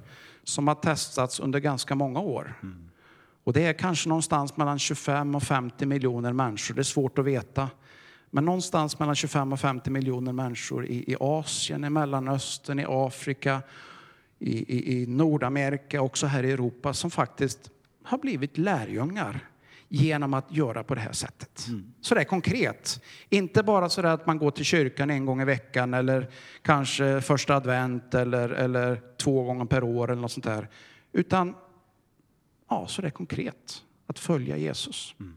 som 0.44 0.68
har 0.68 0.74
testats 0.74 1.40
under 1.40 1.58
ganska 1.58 1.94
många 1.94 2.20
år. 2.20 2.54
Mm. 2.62 2.90
Och 3.44 3.52
det 3.52 3.66
är 3.66 3.72
kanske 3.72 4.08
någonstans 4.08 4.56
mellan 4.56 4.78
25 4.78 5.34
och 5.34 5.42
50 5.42 5.86
miljoner 5.86 6.32
människor, 6.32 6.74
det 6.74 6.80
är 6.80 6.82
svårt 6.82 7.18
att 7.18 7.24
veta. 7.24 7.68
Men 8.30 8.44
någonstans 8.44 8.98
mellan 8.98 9.14
25 9.14 9.52
och 9.52 9.60
50 9.60 9.90
miljoner 9.90 10.32
människor 10.32 10.86
i, 10.86 11.12
i 11.12 11.16
Asien, 11.20 11.84
i 11.84 11.90
Mellanöstern, 11.90 12.78
i 12.78 12.84
Afrika, 12.88 13.62
i, 14.38 14.76
i, 14.76 15.02
i 15.02 15.06
Nordamerika, 15.06 16.02
också 16.02 16.26
här 16.26 16.42
i 16.42 16.52
Europa, 16.52 16.94
som 16.94 17.10
faktiskt 17.10 17.70
har 18.02 18.18
blivit 18.18 18.58
lärjungar 18.58 19.48
genom 19.94 20.34
att 20.34 20.52
göra 20.52 20.84
på 20.84 20.94
det 20.94 21.00
här 21.00 21.12
sättet. 21.12 21.66
Mm. 21.68 21.92
Så 22.00 22.14
det 22.14 22.20
är 22.20 22.24
konkret. 22.24 23.02
Inte 23.28 23.62
bara 23.62 23.88
så 23.88 24.06
att 24.06 24.26
man 24.26 24.38
går 24.38 24.50
till 24.50 24.64
kyrkan 24.64 25.10
en 25.10 25.26
gång 25.26 25.40
i 25.40 25.44
veckan 25.44 25.94
eller 25.94 26.30
kanske 26.62 27.20
första 27.20 27.56
advent 27.56 28.14
eller, 28.14 28.48
eller 28.48 29.00
två 29.16 29.42
gånger 29.42 29.64
per 29.64 29.84
år 29.84 30.10
eller 30.10 30.22
något 30.22 30.32
sånt 30.32 30.44
där. 30.44 30.68
Utan 31.12 31.54
ja, 32.68 32.86
så 32.86 33.02
det 33.02 33.08
är 33.08 33.10
konkret 33.10 33.82
att 34.06 34.18
följa 34.18 34.56
Jesus. 34.56 35.14
Mm. 35.20 35.34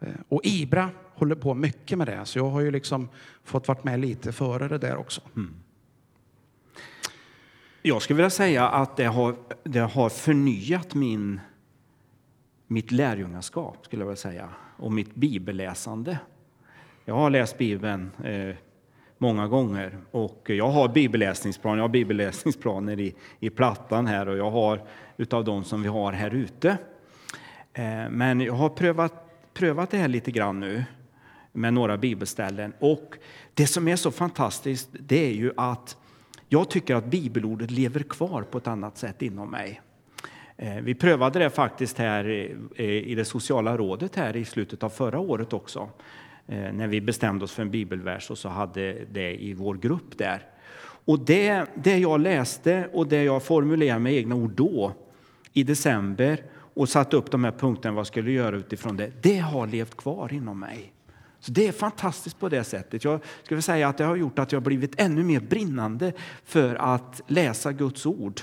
Eh, 0.00 0.20
Och 0.28 0.40
Ibra 0.44 0.90
håller 1.14 1.34
på 1.34 1.54
mycket 1.54 1.98
med 1.98 2.06
det, 2.06 2.24
så 2.24 2.38
jag 2.38 2.50
har 2.50 2.60
ju 2.60 2.70
liksom 2.70 3.08
fått 3.44 3.68
varit 3.68 3.84
med 3.84 4.00
lite 4.00 4.32
före 4.32 4.68
det 4.68 4.78
där 4.78 4.96
också. 4.96 5.20
Jag 7.82 8.02
skulle 8.02 8.16
vilja 8.16 8.30
säga 8.30 8.68
att 8.68 8.96
det 8.96 9.04
har, 9.04 9.36
det 9.64 9.80
har 9.80 10.08
förnyat 10.08 10.94
min, 10.94 11.40
mitt 12.70 12.90
lärjungaskap, 12.90 13.78
skulle 13.82 14.02
jag 14.02 14.06
vilja 14.06 14.16
säga, 14.16 14.48
och 14.76 14.92
mitt 14.92 15.14
bibelläsande. 15.14 16.18
Jag 17.04 17.14
har 17.14 17.30
läst 17.30 17.58
Bibeln 17.58 18.10
eh, 18.24 18.56
många 19.18 19.48
gånger 19.48 19.98
och 20.10 20.42
jag 20.46 20.68
har 20.68 20.88
bibelläsningsplaner. 20.88 21.76
Jag 21.76 21.84
har 21.84 21.88
bibelläsningsplaner 21.88 23.00
i, 23.00 23.14
i 23.40 23.50
plattan 23.50 24.06
här 24.06 24.28
och 24.28 24.36
jag 24.36 24.50
har 24.50 24.82
utav 25.16 25.44
de 25.44 25.64
som 25.64 25.82
vi 25.82 25.88
har 25.88 26.12
här 26.12 26.34
ute. 26.34 26.68
Eh, 27.72 28.10
men 28.10 28.40
jag 28.40 28.54
har 28.54 28.68
prövat, 28.68 29.14
prövat 29.54 29.90
det 29.90 29.96
här 29.96 30.08
lite 30.08 30.30
grann 30.30 30.60
nu 30.60 30.84
med 31.52 31.74
några 31.74 31.98
bibelställen 31.98 32.72
och 32.78 33.14
det 33.54 33.66
som 33.66 33.88
är 33.88 33.96
så 33.96 34.10
fantastiskt 34.10 34.88
det 34.92 35.26
är 35.26 35.34
ju 35.34 35.52
att 35.56 35.96
jag 36.48 36.70
tycker 36.70 36.94
att 36.94 37.04
bibelordet 37.04 37.70
lever 37.70 38.02
kvar 38.02 38.42
på 38.42 38.58
ett 38.58 38.66
annat 38.66 38.98
sätt 38.98 39.22
inom 39.22 39.50
mig. 39.50 39.80
Eh, 40.62 40.76
vi 40.82 40.94
prövade 40.94 41.38
det 41.38 41.50
faktiskt 41.50 41.98
här 41.98 42.28
i 42.80 43.14
det 43.14 43.24
sociala 43.24 43.76
rådet 43.76 44.16
här 44.16 44.36
i 44.36 44.44
slutet 44.44 44.82
av 44.82 44.88
förra 44.90 45.18
året 45.18 45.52
också. 45.52 45.88
Eh, 46.46 46.72
när 46.72 46.86
vi 46.86 47.00
bestämde 47.00 47.44
oss 47.44 47.52
för 47.52 47.62
en 47.62 47.70
bibelvers 47.70 48.30
och 48.30 48.38
så 48.38 48.48
hade 48.48 48.92
det 49.12 49.44
i 49.44 49.54
vår 49.54 49.74
grupp 49.74 50.18
där. 50.18 50.42
Och 51.04 51.18
det, 51.18 51.66
det 51.74 51.98
jag 51.98 52.20
läste 52.20 52.88
och 52.92 53.06
det 53.06 53.22
jag 53.22 53.42
formulerade 53.42 54.00
med 54.00 54.12
egna 54.12 54.34
ord 54.34 54.50
då 54.50 54.92
i 55.52 55.62
december 55.62 56.42
och 56.74 56.88
satte 56.88 57.16
upp 57.16 57.30
de 57.30 57.44
här 57.44 57.52
punkterna 57.52 57.94
vad 57.94 58.00
jag 58.00 58.06
skulle 58.06 58.30
göra 58.30 58.56
utifrån 58.56 58.96
det, 58.96 59.12
det 59.22 59.38
har 59.38 59.66
levt 59.66 59.96
kvar 59.96 60.32
inom 60.32 60.60
mig. 60.60 60.92
Så 61.38 61.52
det 61.52 61.68
är 61.68 61.72
fantastiskt 61.72 62.40
på 62.40 62.48
det 62.48 62.64
sättet. 62.64 63.04
Jag 63.04 63.20
skulle 63.42 63.62
säga 63.62 63.88
att 63.88 63.98
det 63.98 64.04
har 64.04 64.16
gjort 64.16 64.38
att 64.38 64.52
jag 64.52 64.62
blivit 64.62 65.00
ännu 65.00 65.22
mer 65.22 65.40
brinnande 65.40 66.12
för 66.44 66.74
att 66.74 67.22
läsa 67.26 67.72
Guds 67.72 68.06
ord 68.06 68.40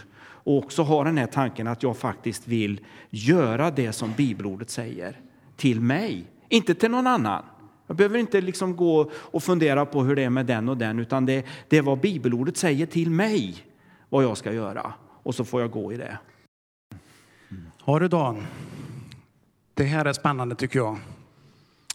och 0.48 0.58
också 0.58 0.84
ha 0.84 1.04
den 1.04 1.18
här 1.18 1.28
tanken 1.28 1.68
att 1.68 1.84
jag 1.84 1.98
faktiskt 1.98 2.48
vill 2.48 2.80
göra 3.10 3.72
det 3.72 3.94
som 3.94 4.14
bibelordet 4.18 4.70
säger 4.70 5.20
till 5.56 5.82
mig, 5.82 6.26
inte 6.50 6.76
till 6.76 6.92
någon 6.92 7.08
annan. 7.08 7.44
Jag 7.88 7.98
behöver 7.98 8.20
inte 8.20 8.42
liksom 8.42 8.76
gå 8.76 9.12
och 9.14 9.44
fundera 9.44 9.86
på 9.86 10.04
hur 10.04 10.16
det 10.16 10.24
är 10.24 10.30
med 10.30 10.46
den 10.46 10.70
och 10.70 10.78
den, 10.78 11.00
utan 11.00 11.26
det, 11.26 11.46
det 11.68 11.78
är 11.78 11.82
vad 11.82 12.00
bibelordet 12.00 12.58
säger 12.58 12.86
till 12.86 13.10
mig, 13.10 13.56
vad 14.10 14.24
jag 14.24 14.38
ska 14.38 14.54
göra. 14.54 14.94
Och 15.24 15.36
så 15.36 15.46
får 15.46 15.62
jag 15.62 15.72
gå 15.72 15.94
i 15.94 15.98
det. 15.98 16.18
Har 17.80 18.00
du 18.00 18.08
Dan? 18.08 18.46
Det 19.74 19.84
här 19.84 20.06
är 20.06 20.14
spännande 20.14 20.56
tycker 20.56 20.80
jag. 20.80 20.98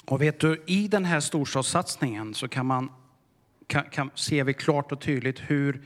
Och 0.07 0.23
vet 0.23 0.41
du, 0.41 0.63
i 0.67 0.89
den 0.89 1.05
här 1.05 1.21
storstadssatsningen 1.21 2.35
så 2.35 2.49
kan 2.49 2.67
man, 2.67 2.91
kan, 3.67 3.85
kan, 3.85 4.11
ser 4.15 4.45
vi 4.45 4.55
klart 4.55 4.93
och 4.93 5.01
tydligt 5.01 5.41
hur 5.41 5.83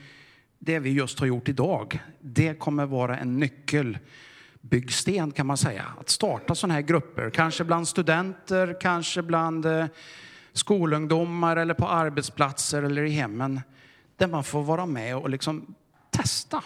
det 0.59 0.79
vi 0.79 0.89
just 0.89 1.19
har 1.19 1.27
gjort 1.27 1.49
idag, 1.49 1.99
det 2.19 2.59
kommer 2.59 2.85
vara 2.85 3.17
en 3.17 3.39
nyckelbyggsten 3.39 5.31
kan 5.31 5.47
man 5.47 5.57
säga. 5.57 5.85
Att 5.99 6.09
starta 6.09 6.55
sådana 6.55 6.73
här 6.73 6.81
grupper, 6.81 7.29
kanske 7.29 7.63
bland 7.63 7.87
studenter, 7.87 8.77
kanske 8.81 9.21
bland 9.21 9.65
eh, 9.65 9.85
skolungdomar 10.53 11.57
eller 11.57 11.73
på 11.73 11.87
arbetsplatser 11.87 12.83
eller 12.83 13.03
i 13.03 13.09
hemmen. 13.09 13.61
Där 14.15 14.27
man 14.27 14.43
får 14.43 14.63
vara 14.63 14.85
med 14.85 15.17
och 15.17 15.29
liksom 15.29 15.75
testa. 16.09 16.63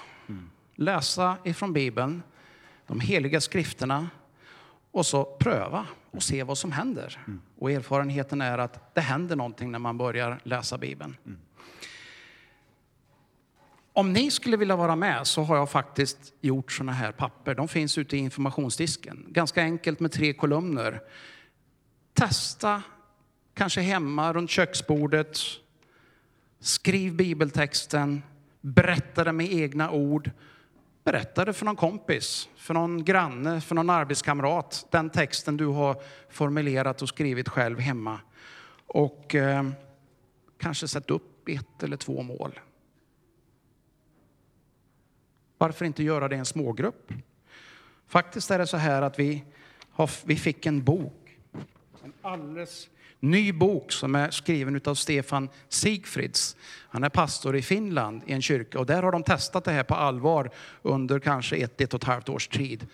Läsa 0.75 1.37
ifrån 1.43 1.73
Bibeln, 1.73 2.23
de 2.87 2.99
heliga 2.99 3.41
skrifterna 3.41 4.09
och 4.91 5.05
så 5.05 5.23
pröva 5.23 5.85
och 6.11 6.23
se 6.23 6.43
vad 6.43 6.57
som 6.57 6.71
händer. 6.71 7.19
Och 7.59 7.71
erfarenheten 7.71 8.41
är 8.41 8.57
att 8.57 8.95
det 8.95 9.01
händer 9.01 9.35
någonting 9.35 9.71
när 9.71 9.79
man 9.79 9.97
börjar 9.97 10.39
läsa 10.43 10.77
Bibeln. 10.77 11.17
Om 13.93 14.13
ni 14.13 14.31
skulle 14.31 14.57
vilja 14.57 14.75
vara 14.75 14.95
med 14.95 15.27
så 15.27 15.43
har 15.43 15.57
jag 15.57 15.69
faktiskt 15.69 16.33
gjort 16.41 16.71
såna 16.71 16.91
här 16.91 17.11
papper. 17.11 17.55
De 17.55 17.67
finns 17.67 17.97
ute 17.97 18.17
i 18.17 18.19
informationsdisken. 18.19 19.25
Ganska 19.29 19.61
enkelt 19.61 19.99
med 19.99 20.11
tre 20.11 20.33
kolumner. 20.33 21.01
Testa, 22.13 22.81
kanske 23.53 23.81
hemma 23.81 24.33
runt 24.33 24.49
köksbordet. 24.49 25.39
Skriv 26.59 27.15
bibeltexten, 27.15 28.23
berätta 28.61 29.23
det 29.23 29.31
med 29.31 29.53
egna 29.53 29.91
ord. 29.91 30.31
Berätta 31.03 31.45
det 31.45 31.53
för 31.53 31.65
någon 31.65 31.75
kompis, 31.75 32.49
för 32.55 32.73
någon 32.73 33.03
granne, 33.03 33.61
för 33.61 33.75
någon 33.75 33.89
arbetskamrat. 33.89 34.87
Den 34.91 35.09
texten 35.09 35.57
du 35.57 35.65
har 35.65 36.01
formulerat 36.29 37.01
och 37.01 37.09
skrivit 37.09 37.49
själv 37.49 37.79
hemma. 37.79 38.19
Och 38.87 39.35
eh, 39.35 39.65
kanske 40.59 40.87
sätt 40.87 41.09
upp 41.09 41.49
ett 41.49 41.83
eller 41.83 41.97
två 41.97 42.21
mål. 42.21 42.59
Varför 45.61 45.85
inte 45.85 46.03
göra 46.03 46.27
det 46.27 46.35
i 46.35 46.39
en 46.39 46.45
smågrupp? 46.45 47.13
Faktiskt 48.07 48.51
är 48.51 48.59
det 48.59 48.67
så 48.67 48.77
här 48.77 49.01
att 49.01 49.19
vi, 49.19 49.43
har, 49.91 50.09
vi 50.25 50.35
fick 50.35 50.65
en 50.65 50.83
bok. 50.83 51.37
En 52.03 52.13
alldeles 52.21 52.89
ny 53.19 53.53
bok 53.53 53.91
som 53.91 54.15
är 54.15 54.31
skriven 54.31 54.81
av 54.85 54.95
Stefan 54.95 55.49
Sigfrids. 55.69 56.57
Han 56.89 57.03
är 57.03 57.09
pastor 57.09 57.55
i 57.55 57.61
Finland 57.61 58.21
i 58.25 58.33
en 58.33 58.41
kyrka 58.41 58.79
och 58.79 58.85
där 58.85 59.03
har 59.03 59.11
de 59.11 59.23
testat 59.23 59.63
det 59.63 59.71
här 59.71 59.83
på 59.83 59.95
allvar 59.95 60.49
under 60.81 61.19
kanske 61.19 61.55
ett, 61.55 61.81
ett 61.81 61.93
och 61.93 61.99
ett 61.99 62.07
halvt 62.07 62.29
års 62.29 62.47
tid. 62.47 62.87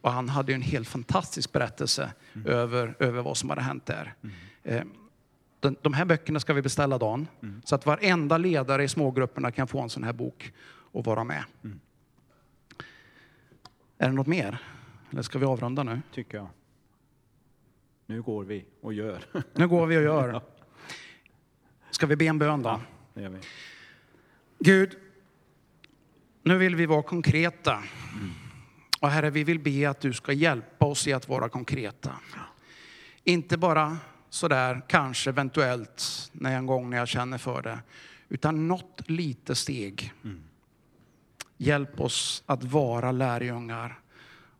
Och 0.00 0.12
han 0.12 0.28
hade 0.28 0.54
en 0.54 0.62
helt 0.62 0.88
fantastisk 0.88 1.52
berättelse 1.52 2.12
mm. 2.32 2.46
över, 2.46 2.94
över 2.98 3.22
vad 3.22 3.36
som 3.36 3.50
hade 3.50 3.62
hänt 3.62 3.86
där. 3.86 4.14
Mm. 4.64 4.88
De, 5.60 5.76
de 5.82 5.92
här 5.92 6.04
böckerna 6.04 6.40
ska 6.40 6.52
vi 6.52 6.62
beställa 6.62 6.98
dagen 6.98 7.28
mm. 7.42 7.62
så 7.64 7.74
att 7.74 7.86
varenda 7.86 8.38
ledare 8.38 8.84
i 8.84 8.88
smågrupperna 8.88 9.50
kan 9.50 9.68
få 9.68 9.80
en 9.80 9.90
sån 9.90 10.04
här 10.04 10.12
bok 10.12 10.52
och 10.92 11.04
vara 11.04 11.24
med. 11.24 11.44
Är 14.02 14.08
det 14.08 14.14
något 14.14 14.26
mer? 14.26 14.58
Eller 15.10 15.22
ska 15.22 15.38
vi 15.38 15.46
avrunda 15.46 15.82
nu? 15.82 16.02
Tycker 16.12 16.38
jag. 16.38 16.48
Nu 18.06 18.22
går 18.22 18.44
vi 18.44 18.66
och 18.80 18.94
gör. 18.94 19.24
Nu 19.54 19.68
går 19.68 19.86
vi 19.86 19.96
och 19.96 20.02
gör. 20.02 20.42
Ska 21.90 22.06
vi 22.06 22.16
be 22.16 22.24
en 22.24 22.38
bön 22.38 22.62
då? 22.62 22.80
Det 23.14 23.22
gör 23.22 23.28
vi. 23.28 23.38
Gud, 24.58 24.96
Nu 26.42 26.58
vill 26.58 26.76
vi 26.76 26.86
vara 26.86 27.02
konkreta. 27.02 27.82
Och 29.00 29.10
Herre, 29.10 29.30
vi 29.30 29.44
vill 29.44 29.58
be 29.58 29.90
att 29.90 30.00
du 30.00 30.12
ska 30.12 30.32
hjälpa 30.32 30.86
oss 30.86 31.06
i 31.06 31.12
att 31.12 31.28
vara 31.28 31.48
konkreta. 31.48 32.12
Inte 33.24 33.58
bara 33.58 33.98
sådär, 34.28 34.82
kanske 34.88 35.30
eventuellt, 35.30 36.30
när 36.32 36.56
en 36.56 36.66
gång 36.66 36.90
när 36.90 36.96
jag 36.96 37.08
känner 37.08 37.38
för 37.38 37.62
det. 37.62 37.78
Utan 38.28 38.68
något 38.68 39.10
litet 39.10 39.58
steg. 39.58 40.12
Hjälp 41.62 42.00
oss 42.00 42.42
att 42.46 42.64
vara 42.64 43.12
lärjungar 43.12 44.00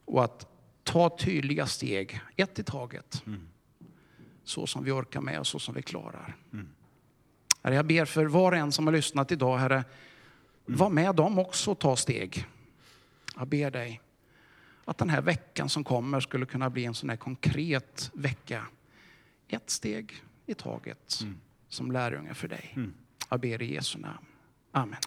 och 0.05 0.25
att 0.25 0.47
ta 0.83 1.17
tydliga 1.19 1.67
steg, 1.67 2.21
ett 2.37 2.59
i 2.59 2.63
taget. 2.63 3.23
Så 4.45 4.67
som 4.67 4.85
vi 4.85 4.91
orkar 4.91 5.21
med 5.21 5.39
och 5.39 5.47
så 5.47 5.59
som 5.59 5.75
vi 5.75 5.83
klarar. 5.83 6.37
Herre, 7.63 7.75
jag 7.75 7.87
ber 7.87 8.05
för 8.05 8.27
var 8.27 8.53
och 8.53 8.59
en 8.59 8.73
som 8.73 8.87
har 8.87 8.93
lyssnat 8.93 9.33
idag, 9.33 9.59
Herre, 9.59 9.85
var 10.67 10.91
med 10.91 11.15
dem 11.15 11.39
också 11.39 11.71
och 11.71 11.79
ta 11.79 11.97
steg. 11.97 12.47
Jag 13.37 13.49
ber 13.49 13.71
dig 13.71 14.01
att 14.85 14.99
den 14.99 15.11
här 15.11 15.23
veckan 15.23 15.69
som 15.69 15.85
kommer 15.85 16.21
skulle 16.21 16.47
kunna 16.47 16.71
bli 16.71 16.85
en 16.85 16.95
sån 16.95 17.11
här 17.11 17.17
konkret 17.17 18.11
vecka. 18.15 18.67
Ett 19.49 19.71
steg 19.71 20.23
i 20.47 20.55
taget 20.55 21.25
som 21.69 21.93
lärjunge 21.93 22.35
för 22.35 22.49
dig. 22.49 22.77
Jag 23.31 23.41
ber 23.41 23.63
i 23.63 23.75
Jesu 23.75 23.99
namn. 23.99 24.27
Amen. 24.73 25.01